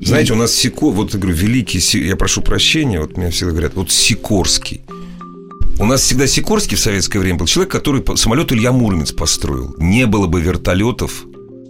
[0.00, 3.74] Знаете, у нас Сико, вот я говорю, великий, я прошу прощения, вот меня всегда говорят,
[3.74, 4.82] вот Сикорский.
[5.78, 9.74] У нас всегда Сикорский в советское время был человек, который самолет Илья Муромец построил.
[9.78, 11.24] Не было бы вертолетов,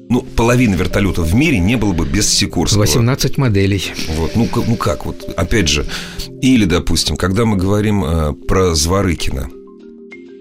[0.09, 2.81] ну, половины вертолетов в мире не было бы без Сикорского.
[2.81, 3.83] 18 моделей.
[4.17, 5.87] Вот, ну, как- ну как, вот, опять же,
[6.41, 9.49] или, допустим, когда мы говорим э, про Зворыкина,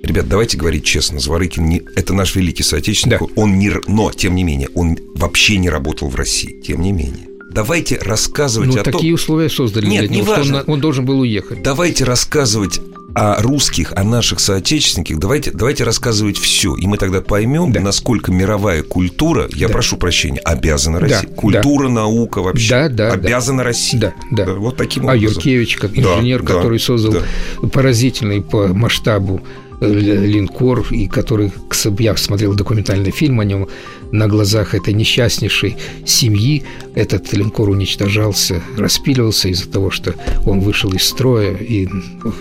[0.05, 3.25] Ребят, давайте говорить честно, Зворыкин не, это наш великий соотечественник, Да.
[3.35, 7.27] он не, но тем не менее, он вообще не работал в России, тем не менее.
[7.51, 10.63] Давайте рассказывать Ну, о такие том, условия создали Нет, для него, что он, неважно.
[10.67, 11.63] на- он должен был уехать.
[11.63, 12.81] давайте рассказывать
[13.17, 17.79] о русских, о наших соотечественниках, давайте, давайте рассказывать все, и мы тогда поймем, Да.
[17.79, 19.73] насколько мировая культура, я Да.
[19.73, 21.27] прошу прощения, обязана Да, России.
[21.33, 23.13] Культура, наука вообще Да, да, да.
[23.13, 23.97] обязана России.
[23.99, 24.45] Да, да.
[24.55, 25.29] Вот таким А образом.
[25.35, 27.67] Юркевич, как Да, инженер, да, который создал да.
[27.69, 29.41] поразительный по масштабу
[29.81, 31.51] линкор, и который,
[31.99, 33.67] я смотрел документальный фильм о нем,
[34.11, 41.03] на глазах этой несчастнейшей семьи этот линкор уничтожался, распиливался из-за того, что он вышел из
[41.03, 41.87] строя, и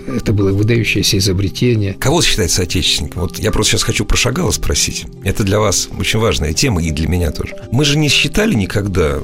[0.07, 1.95] это было выдающееся изобретение.
[1.95, 3.23] Кого считать соотечественником?
[3.23, 5.07] Вот я просто сейчас хочу про Шагала спросить.
[5.25, 7.57] Это для вас очень важная тема и для меня тоже.
[7.73, 9.19] Мы же не считали никогда,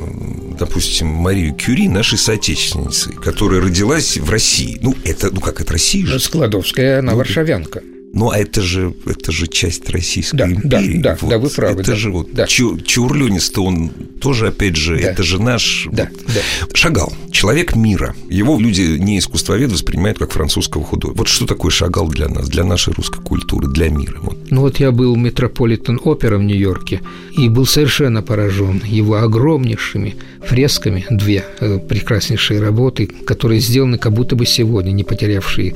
[0.59, 4.79] допустим, Марию Кюри нашей соотечественницей, которая родилась в России.
[4.83, 6.19] Ну, это, ну как, это Россия же.
[6.19, 7.83] Складовская, она варшавянка.
[8.13, 10.99] Ну, а это же, это же часть Российской Да, да, империи.
[11.01, 12.47] да, да, вы правы, Это да, же вот да.
[12.47, 15.11] Чу- Чурлюнис-то он тоже, опять же, Да.
[15.13, 15.87] это же наш...
[15.93, 16.35] Да, вот.
[16.35, 16.41] да.
[16.75, 17.13] Шагал.
[17.31, 18.15] Человек мира.
[18.29, 21.19] Его люди не искусствовед воспринимают как французского художника.
[21.19, 24.19] Вот что такое Шагал для нас, для нашей русской культуры, для мира?
[24.21, 24.39] Вот.
[24.51, 27.01] Ну вот я был в Метрополитен Опера в Нью-Йорке
[27.39, 34.35] и был совершенно поражен его огромнейшими фресками, две э, прекраснейшие работы, которые сделаны как будто
[34.35, 35.75] бы сегодня, не потерявшие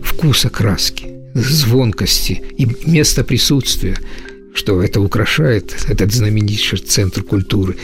[0.00, 1.06] вкуса краски,
[1.36, 3.96] звонкости и места присутствия,
[4.54, 7.76] что это украшает этот знаменитейший центр культуры.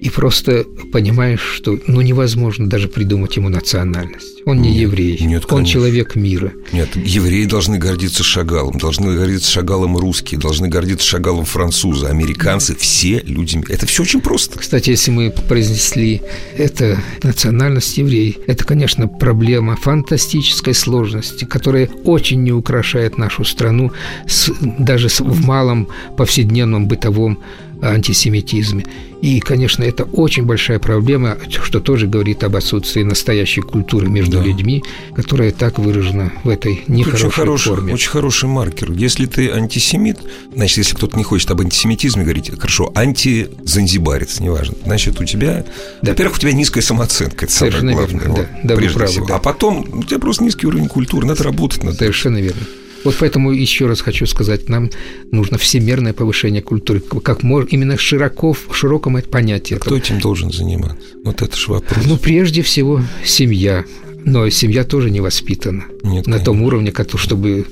[0.00, 4.40] И просто понимаешь, что ну невозможно даже придумать ему национальность.
[4.46, 6.52] Он не Нет, еврей, нет, он человек мира.
[6.72, 13.20] Нет, евреи должны гордиться Шагалом, должны гордиться Шагалом русские, должны гордиться Шагалом французы, американцы, все
[13.26, 13.62] люди.
[13.68, 14.58] Это все очень просто.
[14.58, 16.22] Кстати, если мы произнесли
[16.56, 23.92] это национальность еврей, это, конечно, проблема фантастической сложности, которая очень не украшает нашу страну
[24.26, 27.38] с- даже в малом повседневном бытовом
[27.82, 28.84] антисемитизме.
[29.22, 34.44] И, конечно, это очень большая проблема, что тоже говорит об отсутствии настоящей культуры между Да.
[34.44, 34.82] людьми,
[35.14, 37.92] которая так выражена в этой нехорошей очень хороший, форме.
[37.94, 38.92] очень хороший маркер.
[38.92, 40.18] Если ты антисемит,
[40.54, 44.76] значит, если кто-то не хочет об антисемитизме говорить, хорошо, антизанзибарец, неважно.
[44.84, 45.64] Значит, у тебя,
[46.02, 46.10] Да.
[46.12, 48.20] во-первых, у тебя низкая самооценка, это самое Совершенно главное.
[48.20, 48.68] верно, вот, да.
[48.68, 49.26] Да, прежде правы, всего.
[49.26, 49.36] да.
[49.36, 51.96] А потом у тебя просто низкий уровень культуры, надо работать над.
[51.96, 52.62] Совершенно верно.
[53.04, 54.90] Вот поэтому еще раз хочу сказать, нам
[55.30, 59.74] нужно всемирное повышение культуры, как можно, именно широко, в широком понятии.
[59.74, 61.06] Кто этим должен заниматься?
[61.24, 62.04] Вот это же вопрос.
[62.06, 63.84] Ну, прежде всего, семья.
[64.24, 66.44] Но семья тоже не воспитана Нет, на конечно.
[66.44, 67.64] том уровне, чтобы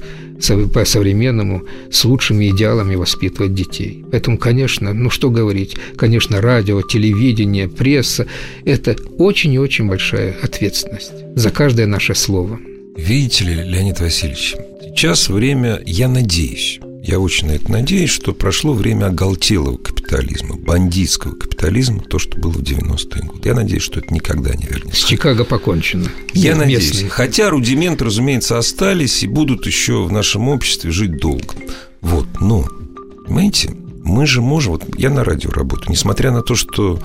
[0.72, 4.04] по-современному с лучшими идеалами воспитывать детей.
[4.10, 8.26] Поэтому, конечно, ну что говорить, конечно, радио, телевидение, пресса–
[8.64, 12.58] это очень и очень большая ответственность за каждое наше слово.
[12.98, 18.74] Видите ли, Леонид Васильевич, сейчас время, я надеюсь, я очень на это надеюсь, что прошло
[18.74, 23.48] время оголтелого капитализма, бандитского капитализма, то, что было в 90-е годы.
[23.48, 25.00] Я надеюсь, что это никогда не вернется.
[25.00, 26.08] С Чикаго покончено.
[26.34, 26.76] Я Местные.
[26.76, 27.04] надеюсь.
[27.08, 31.54] Хотя рудименты, разумеется, остались и будут еще в нашем обществе жить долго.
[32.00, 32.68] Вот, но,
[33.26, 34.72] понимаете, мы же можем...
[34.72, 37.00] Вот я на радио работаю, несмотря на то, что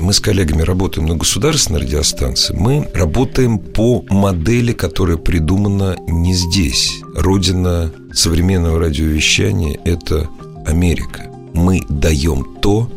[0.00, 7.00] мы с коллегами работаем на государственной радиостанции, мы работаем по модели, которая придумана не здесь.
[7.14, 10.28] Родина современного радиовещания– это
[10.66, 11.30] Америка.
[11.54, 12.90] Мы даем то,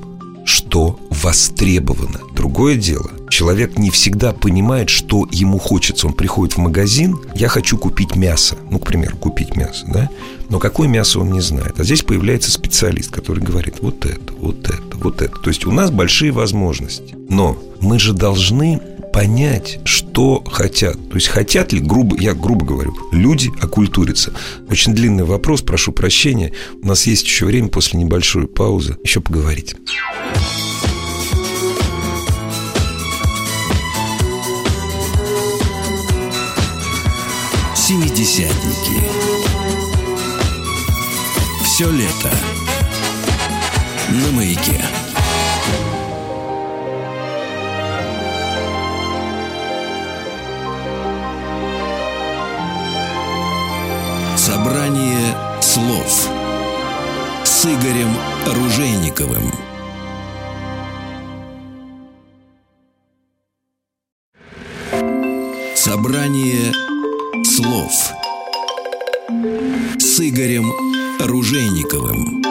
[0.45, 2.21] что востребовано.
[2.35, 6.07] Другое дело, человек не всегда понимает, что ему хочется.
[6.07, 8.55] Он приходит в магазин, я хочу купить мясо.
[8.69, 10.09] Ну, к примеру, купить мясо, да?
[10.49, 11.79] Но какое мясо он не знает.
[11.79, 15.37] А здесь появляется специалист, который говорит вот это, вот это, вот это.
[15.39, 17.15] То есть у нас большие возможности.
[17.29, 20.93] Но мы же должны понять, что хотят.
[21.09, 24.31] То есть хотят ли, грубо, я грубо говорю, люди окультуриться.
[24.69, 26.53] Очень длинный вопрос, прошу прощения.
[26.81, 29.75] У нас есть еще время после небольшой паузы еще поговорить.
[37.87, 39.01] Семидесятники.
[41.63, 42.37] Все лето
[44.09, 44.83] на маяке.
[54.35, 56.27] Собрание слов
[57.45, 58.13] с Игорем
[58.47, 59.49] Ружейниковым.
[65.73, 66.96] Собрание слов
[69.97, 70.71] с Игорем
[71.19, 72.43] Ружейниковым.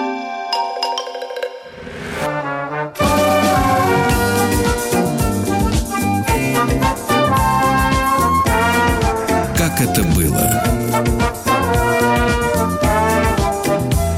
[9.57, 10.65] Как это было?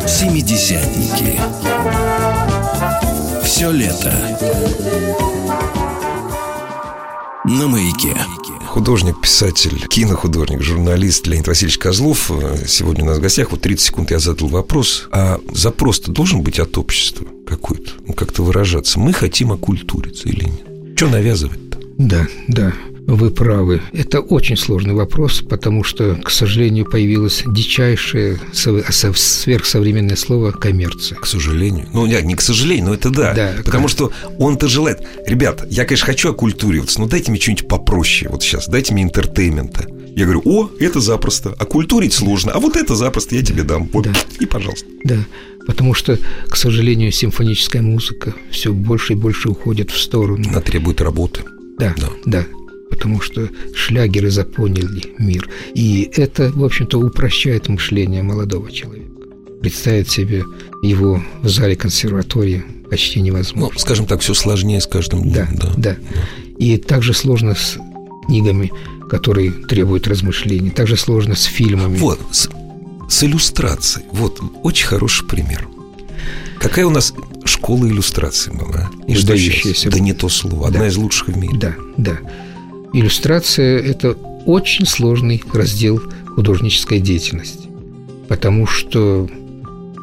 [0.07, 1.39] Семидесятники.
[3.45, 4.15] Все лето.
[7.45, 8.17] На маяке.
[8.79, 12.31] Художник, писатель, кинохудожник, журналист Леонид Васильевич Козлов.
[12.69, 13.51] Сегодня у нас в гостях.
[13.51, 15.09] Вот 30 секунд я задал вопрос.
[15.11, 17.91] А запрос-то должен быть от общества какой-то?
[18.07, 19.01] Ну, как-то выражаться.
[19.01, 20.97] Мы хотим окультуриться или нет?
[20.97, 21.81] Что навязывать-то?
[21.99, 22.73] Да, да.
[23.09, 23.81] Вы правы.
[23.95, 31.17] Это очень сложный вопрос, потому что, к сожалению, появилось дичайшее сверхсовременное слово «коммерция».
[31.17, 31.89] К сожалению.
[31.95, 33.33] Ну, не, не к сожалению, но это да.
[33.33, 33.93] да потому как...
[33.93, 35.01] что он-то желает.
[35.27, 38.69] Ребята, я, конечно, хочу окультуриваться, но дайте мне что-нибудь попроще вот сейчас.
[38.69, 39.87] Дайте мне entertainment а.
[40.15, 41.57] Я говорю, о, это запросто.
[41.59, 42.53] А культурить сложно.
[42.53, 43.89] А вот это запросто я тебе дам.
[43.91, 44.05] Вот.
[44.05, 44.13] Да.
[44.39, 44.87] И пожалуйста.
[45.05, 45.17] Да.
[45.67, 50.47] Потому что, к сожалению, симфоническая музыка все больше и больше уходит в сторону.
[50.47, 51.41] Она требует работы.
[51.79, 52.47] Да, да, да
[52.91, 55.49] потому что шлягеры заполнили мир.
[55.75, 59.11] И это, в общем-то, упрощает мышление молодого человека.
[59.61, 60.45] Представить себе
[60.83, 63.75] его в зале консерватории почти невозможно.
[63.75, 65.49] Ну, скажем так, все сложнее с каждым днем.
[65.57, 65.97] Да, да.
[65.97, 65.97] да.
[66.59, 67.77] И также сложно с
[68.27, 68.73] книгами,
[69.09, 70.71] которые требуют размышлений.
[70.71, 71.97] Также сложно с фильмами.
[71.97, 72.49] Вот, с,
[73.09, 74.07] с иллюстрацией.
[74.13, 75.67] Вот, очень хороший пример.
[76.61, 77.15] Какая у нас
[77.45, 78.91] школа иллюстрации была?
[79.07, 79.91] Издающаяся.
[79.91, 80.69] Да не то слово.
[80.69, 80.87] Одна да.
[80.89, 81.57] из лучших в мире.
[81.57, 82.19] Да, да.
[82.93, 84.13] Иллюстрация– это
[84.47, 87.69] очень сложный раздел художнической деятельности,
[88.29, 89.29] потому что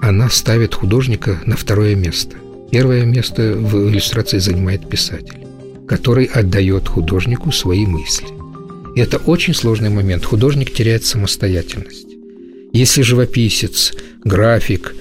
[0.01, 2.35] она ставит художника на второе место.
[2.71, 5.39] Первое место в иллюстрации занимает писатель,
[5.87, 8.27] который отдает художнику свои мысли.
[8.95, 10.23] И это очень сложный момент.
[10.25, 12.07] Художник теряет самостоятельность.
[12.71, 14.95] Если живописец, график,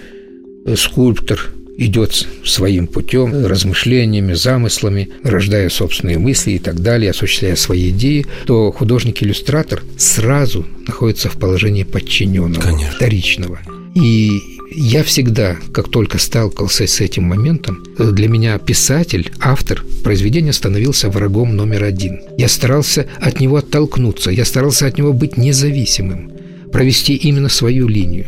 [0.76, 8.26] скульптор идет своим путем, размышлениями, замыслами, рождая собственные мысли и так далее, осуществляя свои идеи,
[8.46, 12.92] то художник-иллюстратор сразу находится в положении подчиненного, Конечно.
[12.92, 13.58] вторичного.
[13.94, 14.40] И
[14.76, 21.54] я всегда, как только сталкивался с этим моментом, для меня писатель, автор произведения становился врагом
[21.54, 22.20] номер один.
[22.36, 26.32] Я старался от него оттолкнуться, я старался от него быть независимым,
[26.72, 28.26] провести именно свою линию.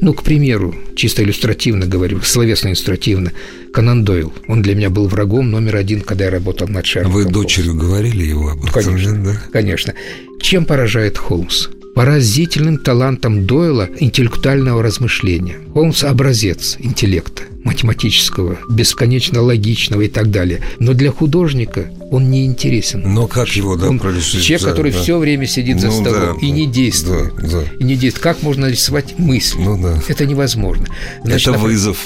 [0.00, 3.32] Ну, к примеру, чисто иллюстративно говорю, словесно-иллюстративно,
[3.72, 4.32] Конан Дойл.
[4.48, 8.24] Он для меня был врагом номер один, когда я работал над Шерлоком Вы дочерью говорили
[8.24, 8.72] его об этом?
[8.72, 9.42] Конечно, да?
[9.52, 9.94] конечно.
[10.40, 11.68] Чем поражает Холмс?
[11.94, 15.58] поразительным талантом Дойла интеллектуального размышления.
[15.74, 20.60] Холмс– образец интеллекта математического, бесконечно логичного и так далее.
[20.78, 23.02] Но для художника он не интересен.
[23.04, 25.00] Но как его, да, он Человек, да, который да.
[25.00, 27.34] все время сидит ну, за столом да, и не действует.
[27.36, 27.62] Да, да.
[27.78, 28.22] И не действует.
[28.22, 29.60] Как можно рисовать мысли?
[29.60, 30.02] Ну, да.
[30.08, 30.86] Это невозможно.
[31.22, 31.98] Значит, Это вызов.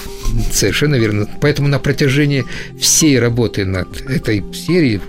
[0.52, 1.28] Совершенно верно.
[1.40, 2.44] Поэтому на протяжении
[2.78, 5.00] всей работы над этой серией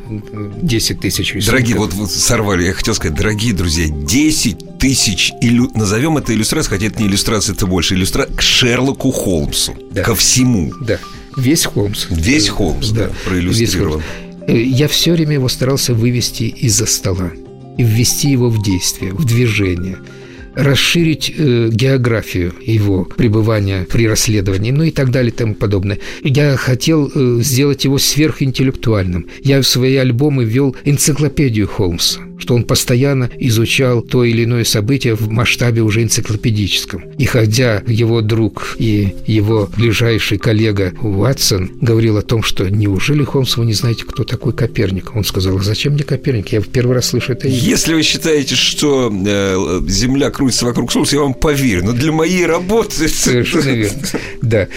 [0.62, 1.46] 10 тысяч рисунков...
[1.48, 5.72] Дорогие, вот, вот сорвали, я хотел сказать, дорогие друзья, 10 тысяч, иллю...
[5.74, 10.04] назовем это иллюстрацией, хотя это не иллюстрация, это больше иллюстрация к Шерлоку Холмсу, да.
[10.04, 10.72] ко всему.
[10.80, 11.00] Да,
[11.36, 12.06] весь Холмс.
[12.12, 14.04] Весь Холмс, да, да проиллюстрирован.
[14.48, 17.32] Э, я все время его старался вывести из-за стола
[17.80, 19.98] и ввести его в действие, в движение–
[20.56, 25.98] расширить э, географию его пребывания при расследовании, ну и так далее и тому подобное.
[26.22, 29.28] Я хотел э, сделать его сверхинтеллектуальным.
[29.42, 35.16] Я в свои альбомы ввел энциклопедию Холмса что он постоянно изучал то или иное событие
[35.16, 37.12] в масштабе уже энциклопедическом.
[37.18, 43.58] И хотя его друг и его ближайший коллега Ватсон говорил о том, что неужели, Холмс,
[43.58, 45.16] вы не знаете, кто такой Коперник?
[45.16, 46.50] Он сказал, зачем мне Коперник?
[46.50, 47.58] Я в первый раз слышу это имя.
[47.58, 51.86] Если вы считаете, что э, Земля крутится вокруг Солнца, я вам поверю.
[51.86, 53.08] Но для моей работы...
[53.08, 54.02] Совершенно верно.
[54.42, 54.68] Да.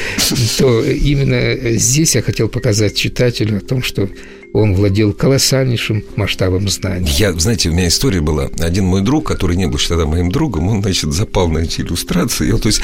[0.59, 4.09] То именно здесь я хотел показать читателю о том, что
[4.53, 7.11] он владел колоссальнейшим масштабом знаний.
[7.17, 8.51] Я, знаете, у меня история была.
[8.59, 12.51] Один мой друг, который не был тогда моим другом, он, значит, запал на эти иллюстрации.
[12.51, 12.81] Он, то есть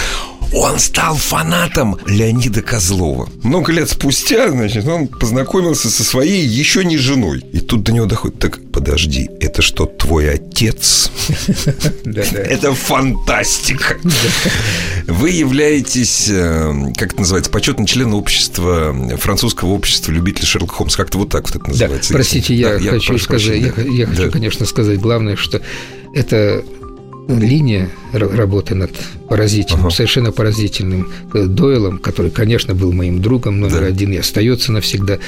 [0.53, 3.29] он стал фанатом Леонида Козлова.
[3.43, 7.45] Много лет спустя, значит, он познакомился со своей еще не женой.
[7.53, 11.11] И тут до него доходит, так подожди, это что, твой отец?
[12.05, 13.97] Это фантастика.
[15.07, 20.97] Вы являетесь, э, как это называется, почетным членом общества, французского общества любителей Шерлока Холмса.
[20.97, 22.13] Как-то вот так вот это называется.
[22.13, 25.61] Да, простите, я хочу сказать, я хочу, конечно, сказать главное, что
[26.15, 26.65] это
[27.29, 28.91] линия работы над
[29.29, 29.95] поразительным, ага.
[29.95, 33.87] совершенно поразительным э, Дойлом, который, конечно, был моим другом номер да.
[33.87, 35.19] один и остается навсегда,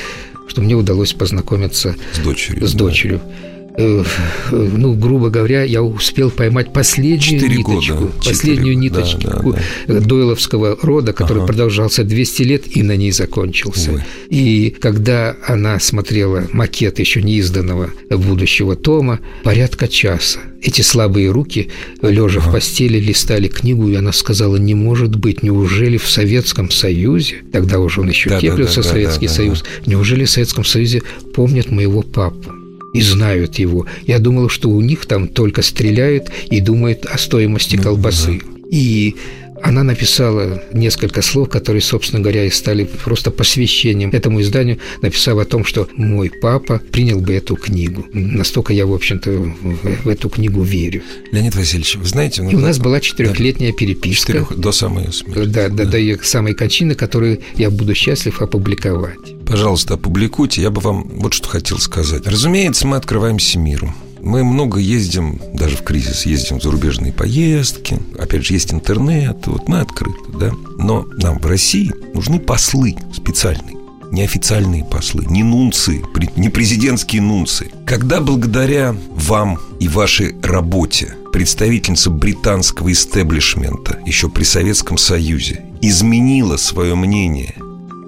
[0.48, 2.66] что мне удалось познакомиться с дочерью.
[2.66, 3.20] С дочерью.
[3.24, 4.04] Да Э,
[4.50, 8.12] ну, грубо говоря, я успел поймать последнюю ниточку, года.
[8.24, 10.00] последнюю 4, ниточку да, да, да.
[10.00, 11.48] дойловского рода, который ага.
[11.48, 13.92] продолжался 200 лет и на ней закончился.
[13.92, 14.02] Ой.
[14.30, 21.70] И когда она смотрела макет еще неизданного будущего тома, порядка часа, эти слабые руки,
[22.00, 22.48] лежа ага.
[22.48, 27.78] в постели, листали книгу, и она сказала, не может быть, неужели в Советском Союзе, тогда
[27.78, 29.90] уже он еще да, теплился, да, да, Советский да, да, Союз, да.
[29.90, 31.02] неужели в Советском Союзе
[31.34, 32.55] помнят моего папу?
[32.96, 33.86] И знают его.
[34.06, 38.40] Я думал, что у них там только стреляют и думают о стоимости ну, колбасы.
[38.70, 39.16] И
[39.62, 45.44] она написала несколько слов, которые, собственно говоря, и стали просто посвящением этому изданию, написав о
[45.44, 48.06] том, что мой папа принял бы эту книгу.
[48.12, 51.02] Настолько я, в общем-то, в, в эту книгу верю.
[51.32, 52.42] Леонид Васильевич, вы знаете...
[52.42, 54.32] Ну, и у нас была четырехлетняя да, переписка.
[54.32, 55.48] Четырех, до самой смерти.
[55.48, 55.84] Да, да, да.
[55.84, 59.16] до ее самой кончины, которую я буду счастлив опубликовать.
[59.46, 60.62] Пожалуйста, опубликуйте.
[60.62, 62.26] Я бы вам вот что хотел сказать.
[62.26, 63.94] Разумеется, мы открываемся миру.
[64.26, 68.00] Мы много ездим, даже в кризис, ездим в зарубежные поездки.
[68.18, 70.50] Опять же, есть интернет, вот мы открыты, да.
[70.78, 73.76] Но нам в России нужны послы специальные
[74.10, 76.02] неофициальные послы, не нунцы,
[76.36, 77.70] не президентские нунцы.
[77.84, 86.94] Когда благодаря вам и вашей работе представительница британского истеблишмента еще при Советском Союзе изменила свое
[86.94, 87.54] мнение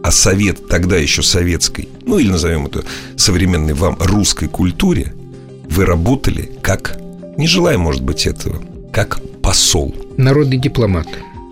[0.03, 2.85] о совет, тогда еще советской, ну или назовем это
[3.17, 5.13] современной вам русской культуре,
[5.71, 6.99] вы работали как,
[7.37, 8.63] не желая, может быть, этого,
[8.93, 9.95] как посол.
[10.17, 11.07] Народный дипломат.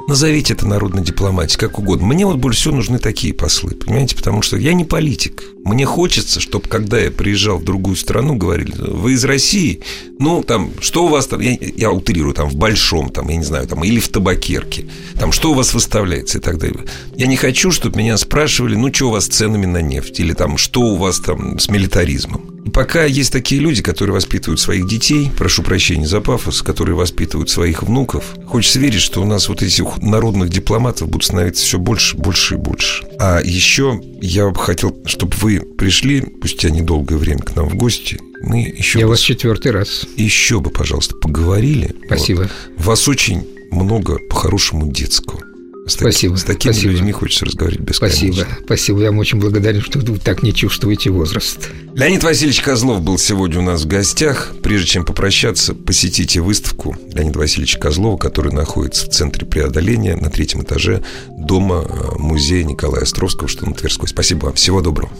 [0.08, 2.06] Назовите это народной дипломатией, как угодно.
[2.06, 4.14] Мне вот больше всего нужны такие послы, понимаете?
[4.14, 5.42] Потому что я не политик.
[5.64, 9.80] Мне хочется, чтобы когда я приезжал в другую страну, говорили, вы из России,
[10.20, 13.44] ну, там, что у вас там, я, я утрирую, там, в Большом, там, я не
[13.44, 14.86] знаю, там, или в Табакерке,
[15.18, 16.84] там, что у вас выставляется и так далее.
[17.16, 20.34] Я не хочу, чтобы меня спрашивали, ну, что у вас с ценами на нефть, или
[20.34, 22.55] там, что у вас там с милитаризмом.
[22.72, 27.82] Пока есть такие люди, которые воспитывают своих детей, прошу прощения за пафос, которые воспитывают своих
[27.82, 32.54] внуков, хочется верить, что у нас вот этих народных дипломатов будут становиться все больше, больше
[32.54, 33.04] и больше.
[33.18, 38.18] А еще я бы хотел, чтобы вы пришли, спустя недолгое время к нам в гости,
[38.42, 38.98] мы еще...
[38.98, 40.06] Я бы, вас четвертый раз.
[40.16, 41.94] Еще бы, пожалуйста, поговорили.
[42.06, 42.40] Спасибо.
[42.40, 42.50] Вот.
[42.84, 45.40] Вас очень много по-хорошему детского.
[45.86, 46.34] С Спасибо.
[46.36, 46.92] С такими Спасибо.
[46.94, 48.32] людьми хочется разговаривать бесконечно.
[48.32, 48.48] Спасибо.
[48.64, 49.00] Спасибо.
[49.02, 51.70] Я вам очень благодарен, что вы так не чувствуете возраст.
[51.94, 54.52] Леонид Васильевич Козлов был сегодня у нас в гостях.
[54.62, 60.62] Прежде чем попрощаться, посетите выставку Леонида Васильевича Козлова, которая находится в центре преодоления на третьем
[60.62, 64.08] этаже дома э, музея Николая Островского, что на Тверской.
[64.08, 64.54] Спасибо вам.
[64.54, 65.12] Всего доброго.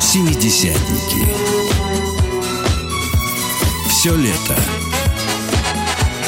[0.00, 1.63] Семидесятники.
[4.04, 4.54] Все лето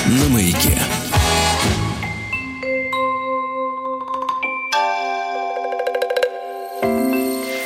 [0.07, 0.81] на маяке.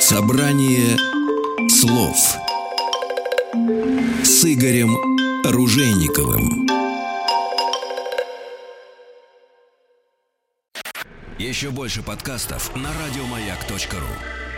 [0.01, 0.97] Собрание
[1.69, 2.17] слов
[4.21, 4.97] с Игорем
[5.45, 6.67] Ружейниковым.
[11.39, 14.50] Еще больше подкастов на радиомаяк.ру.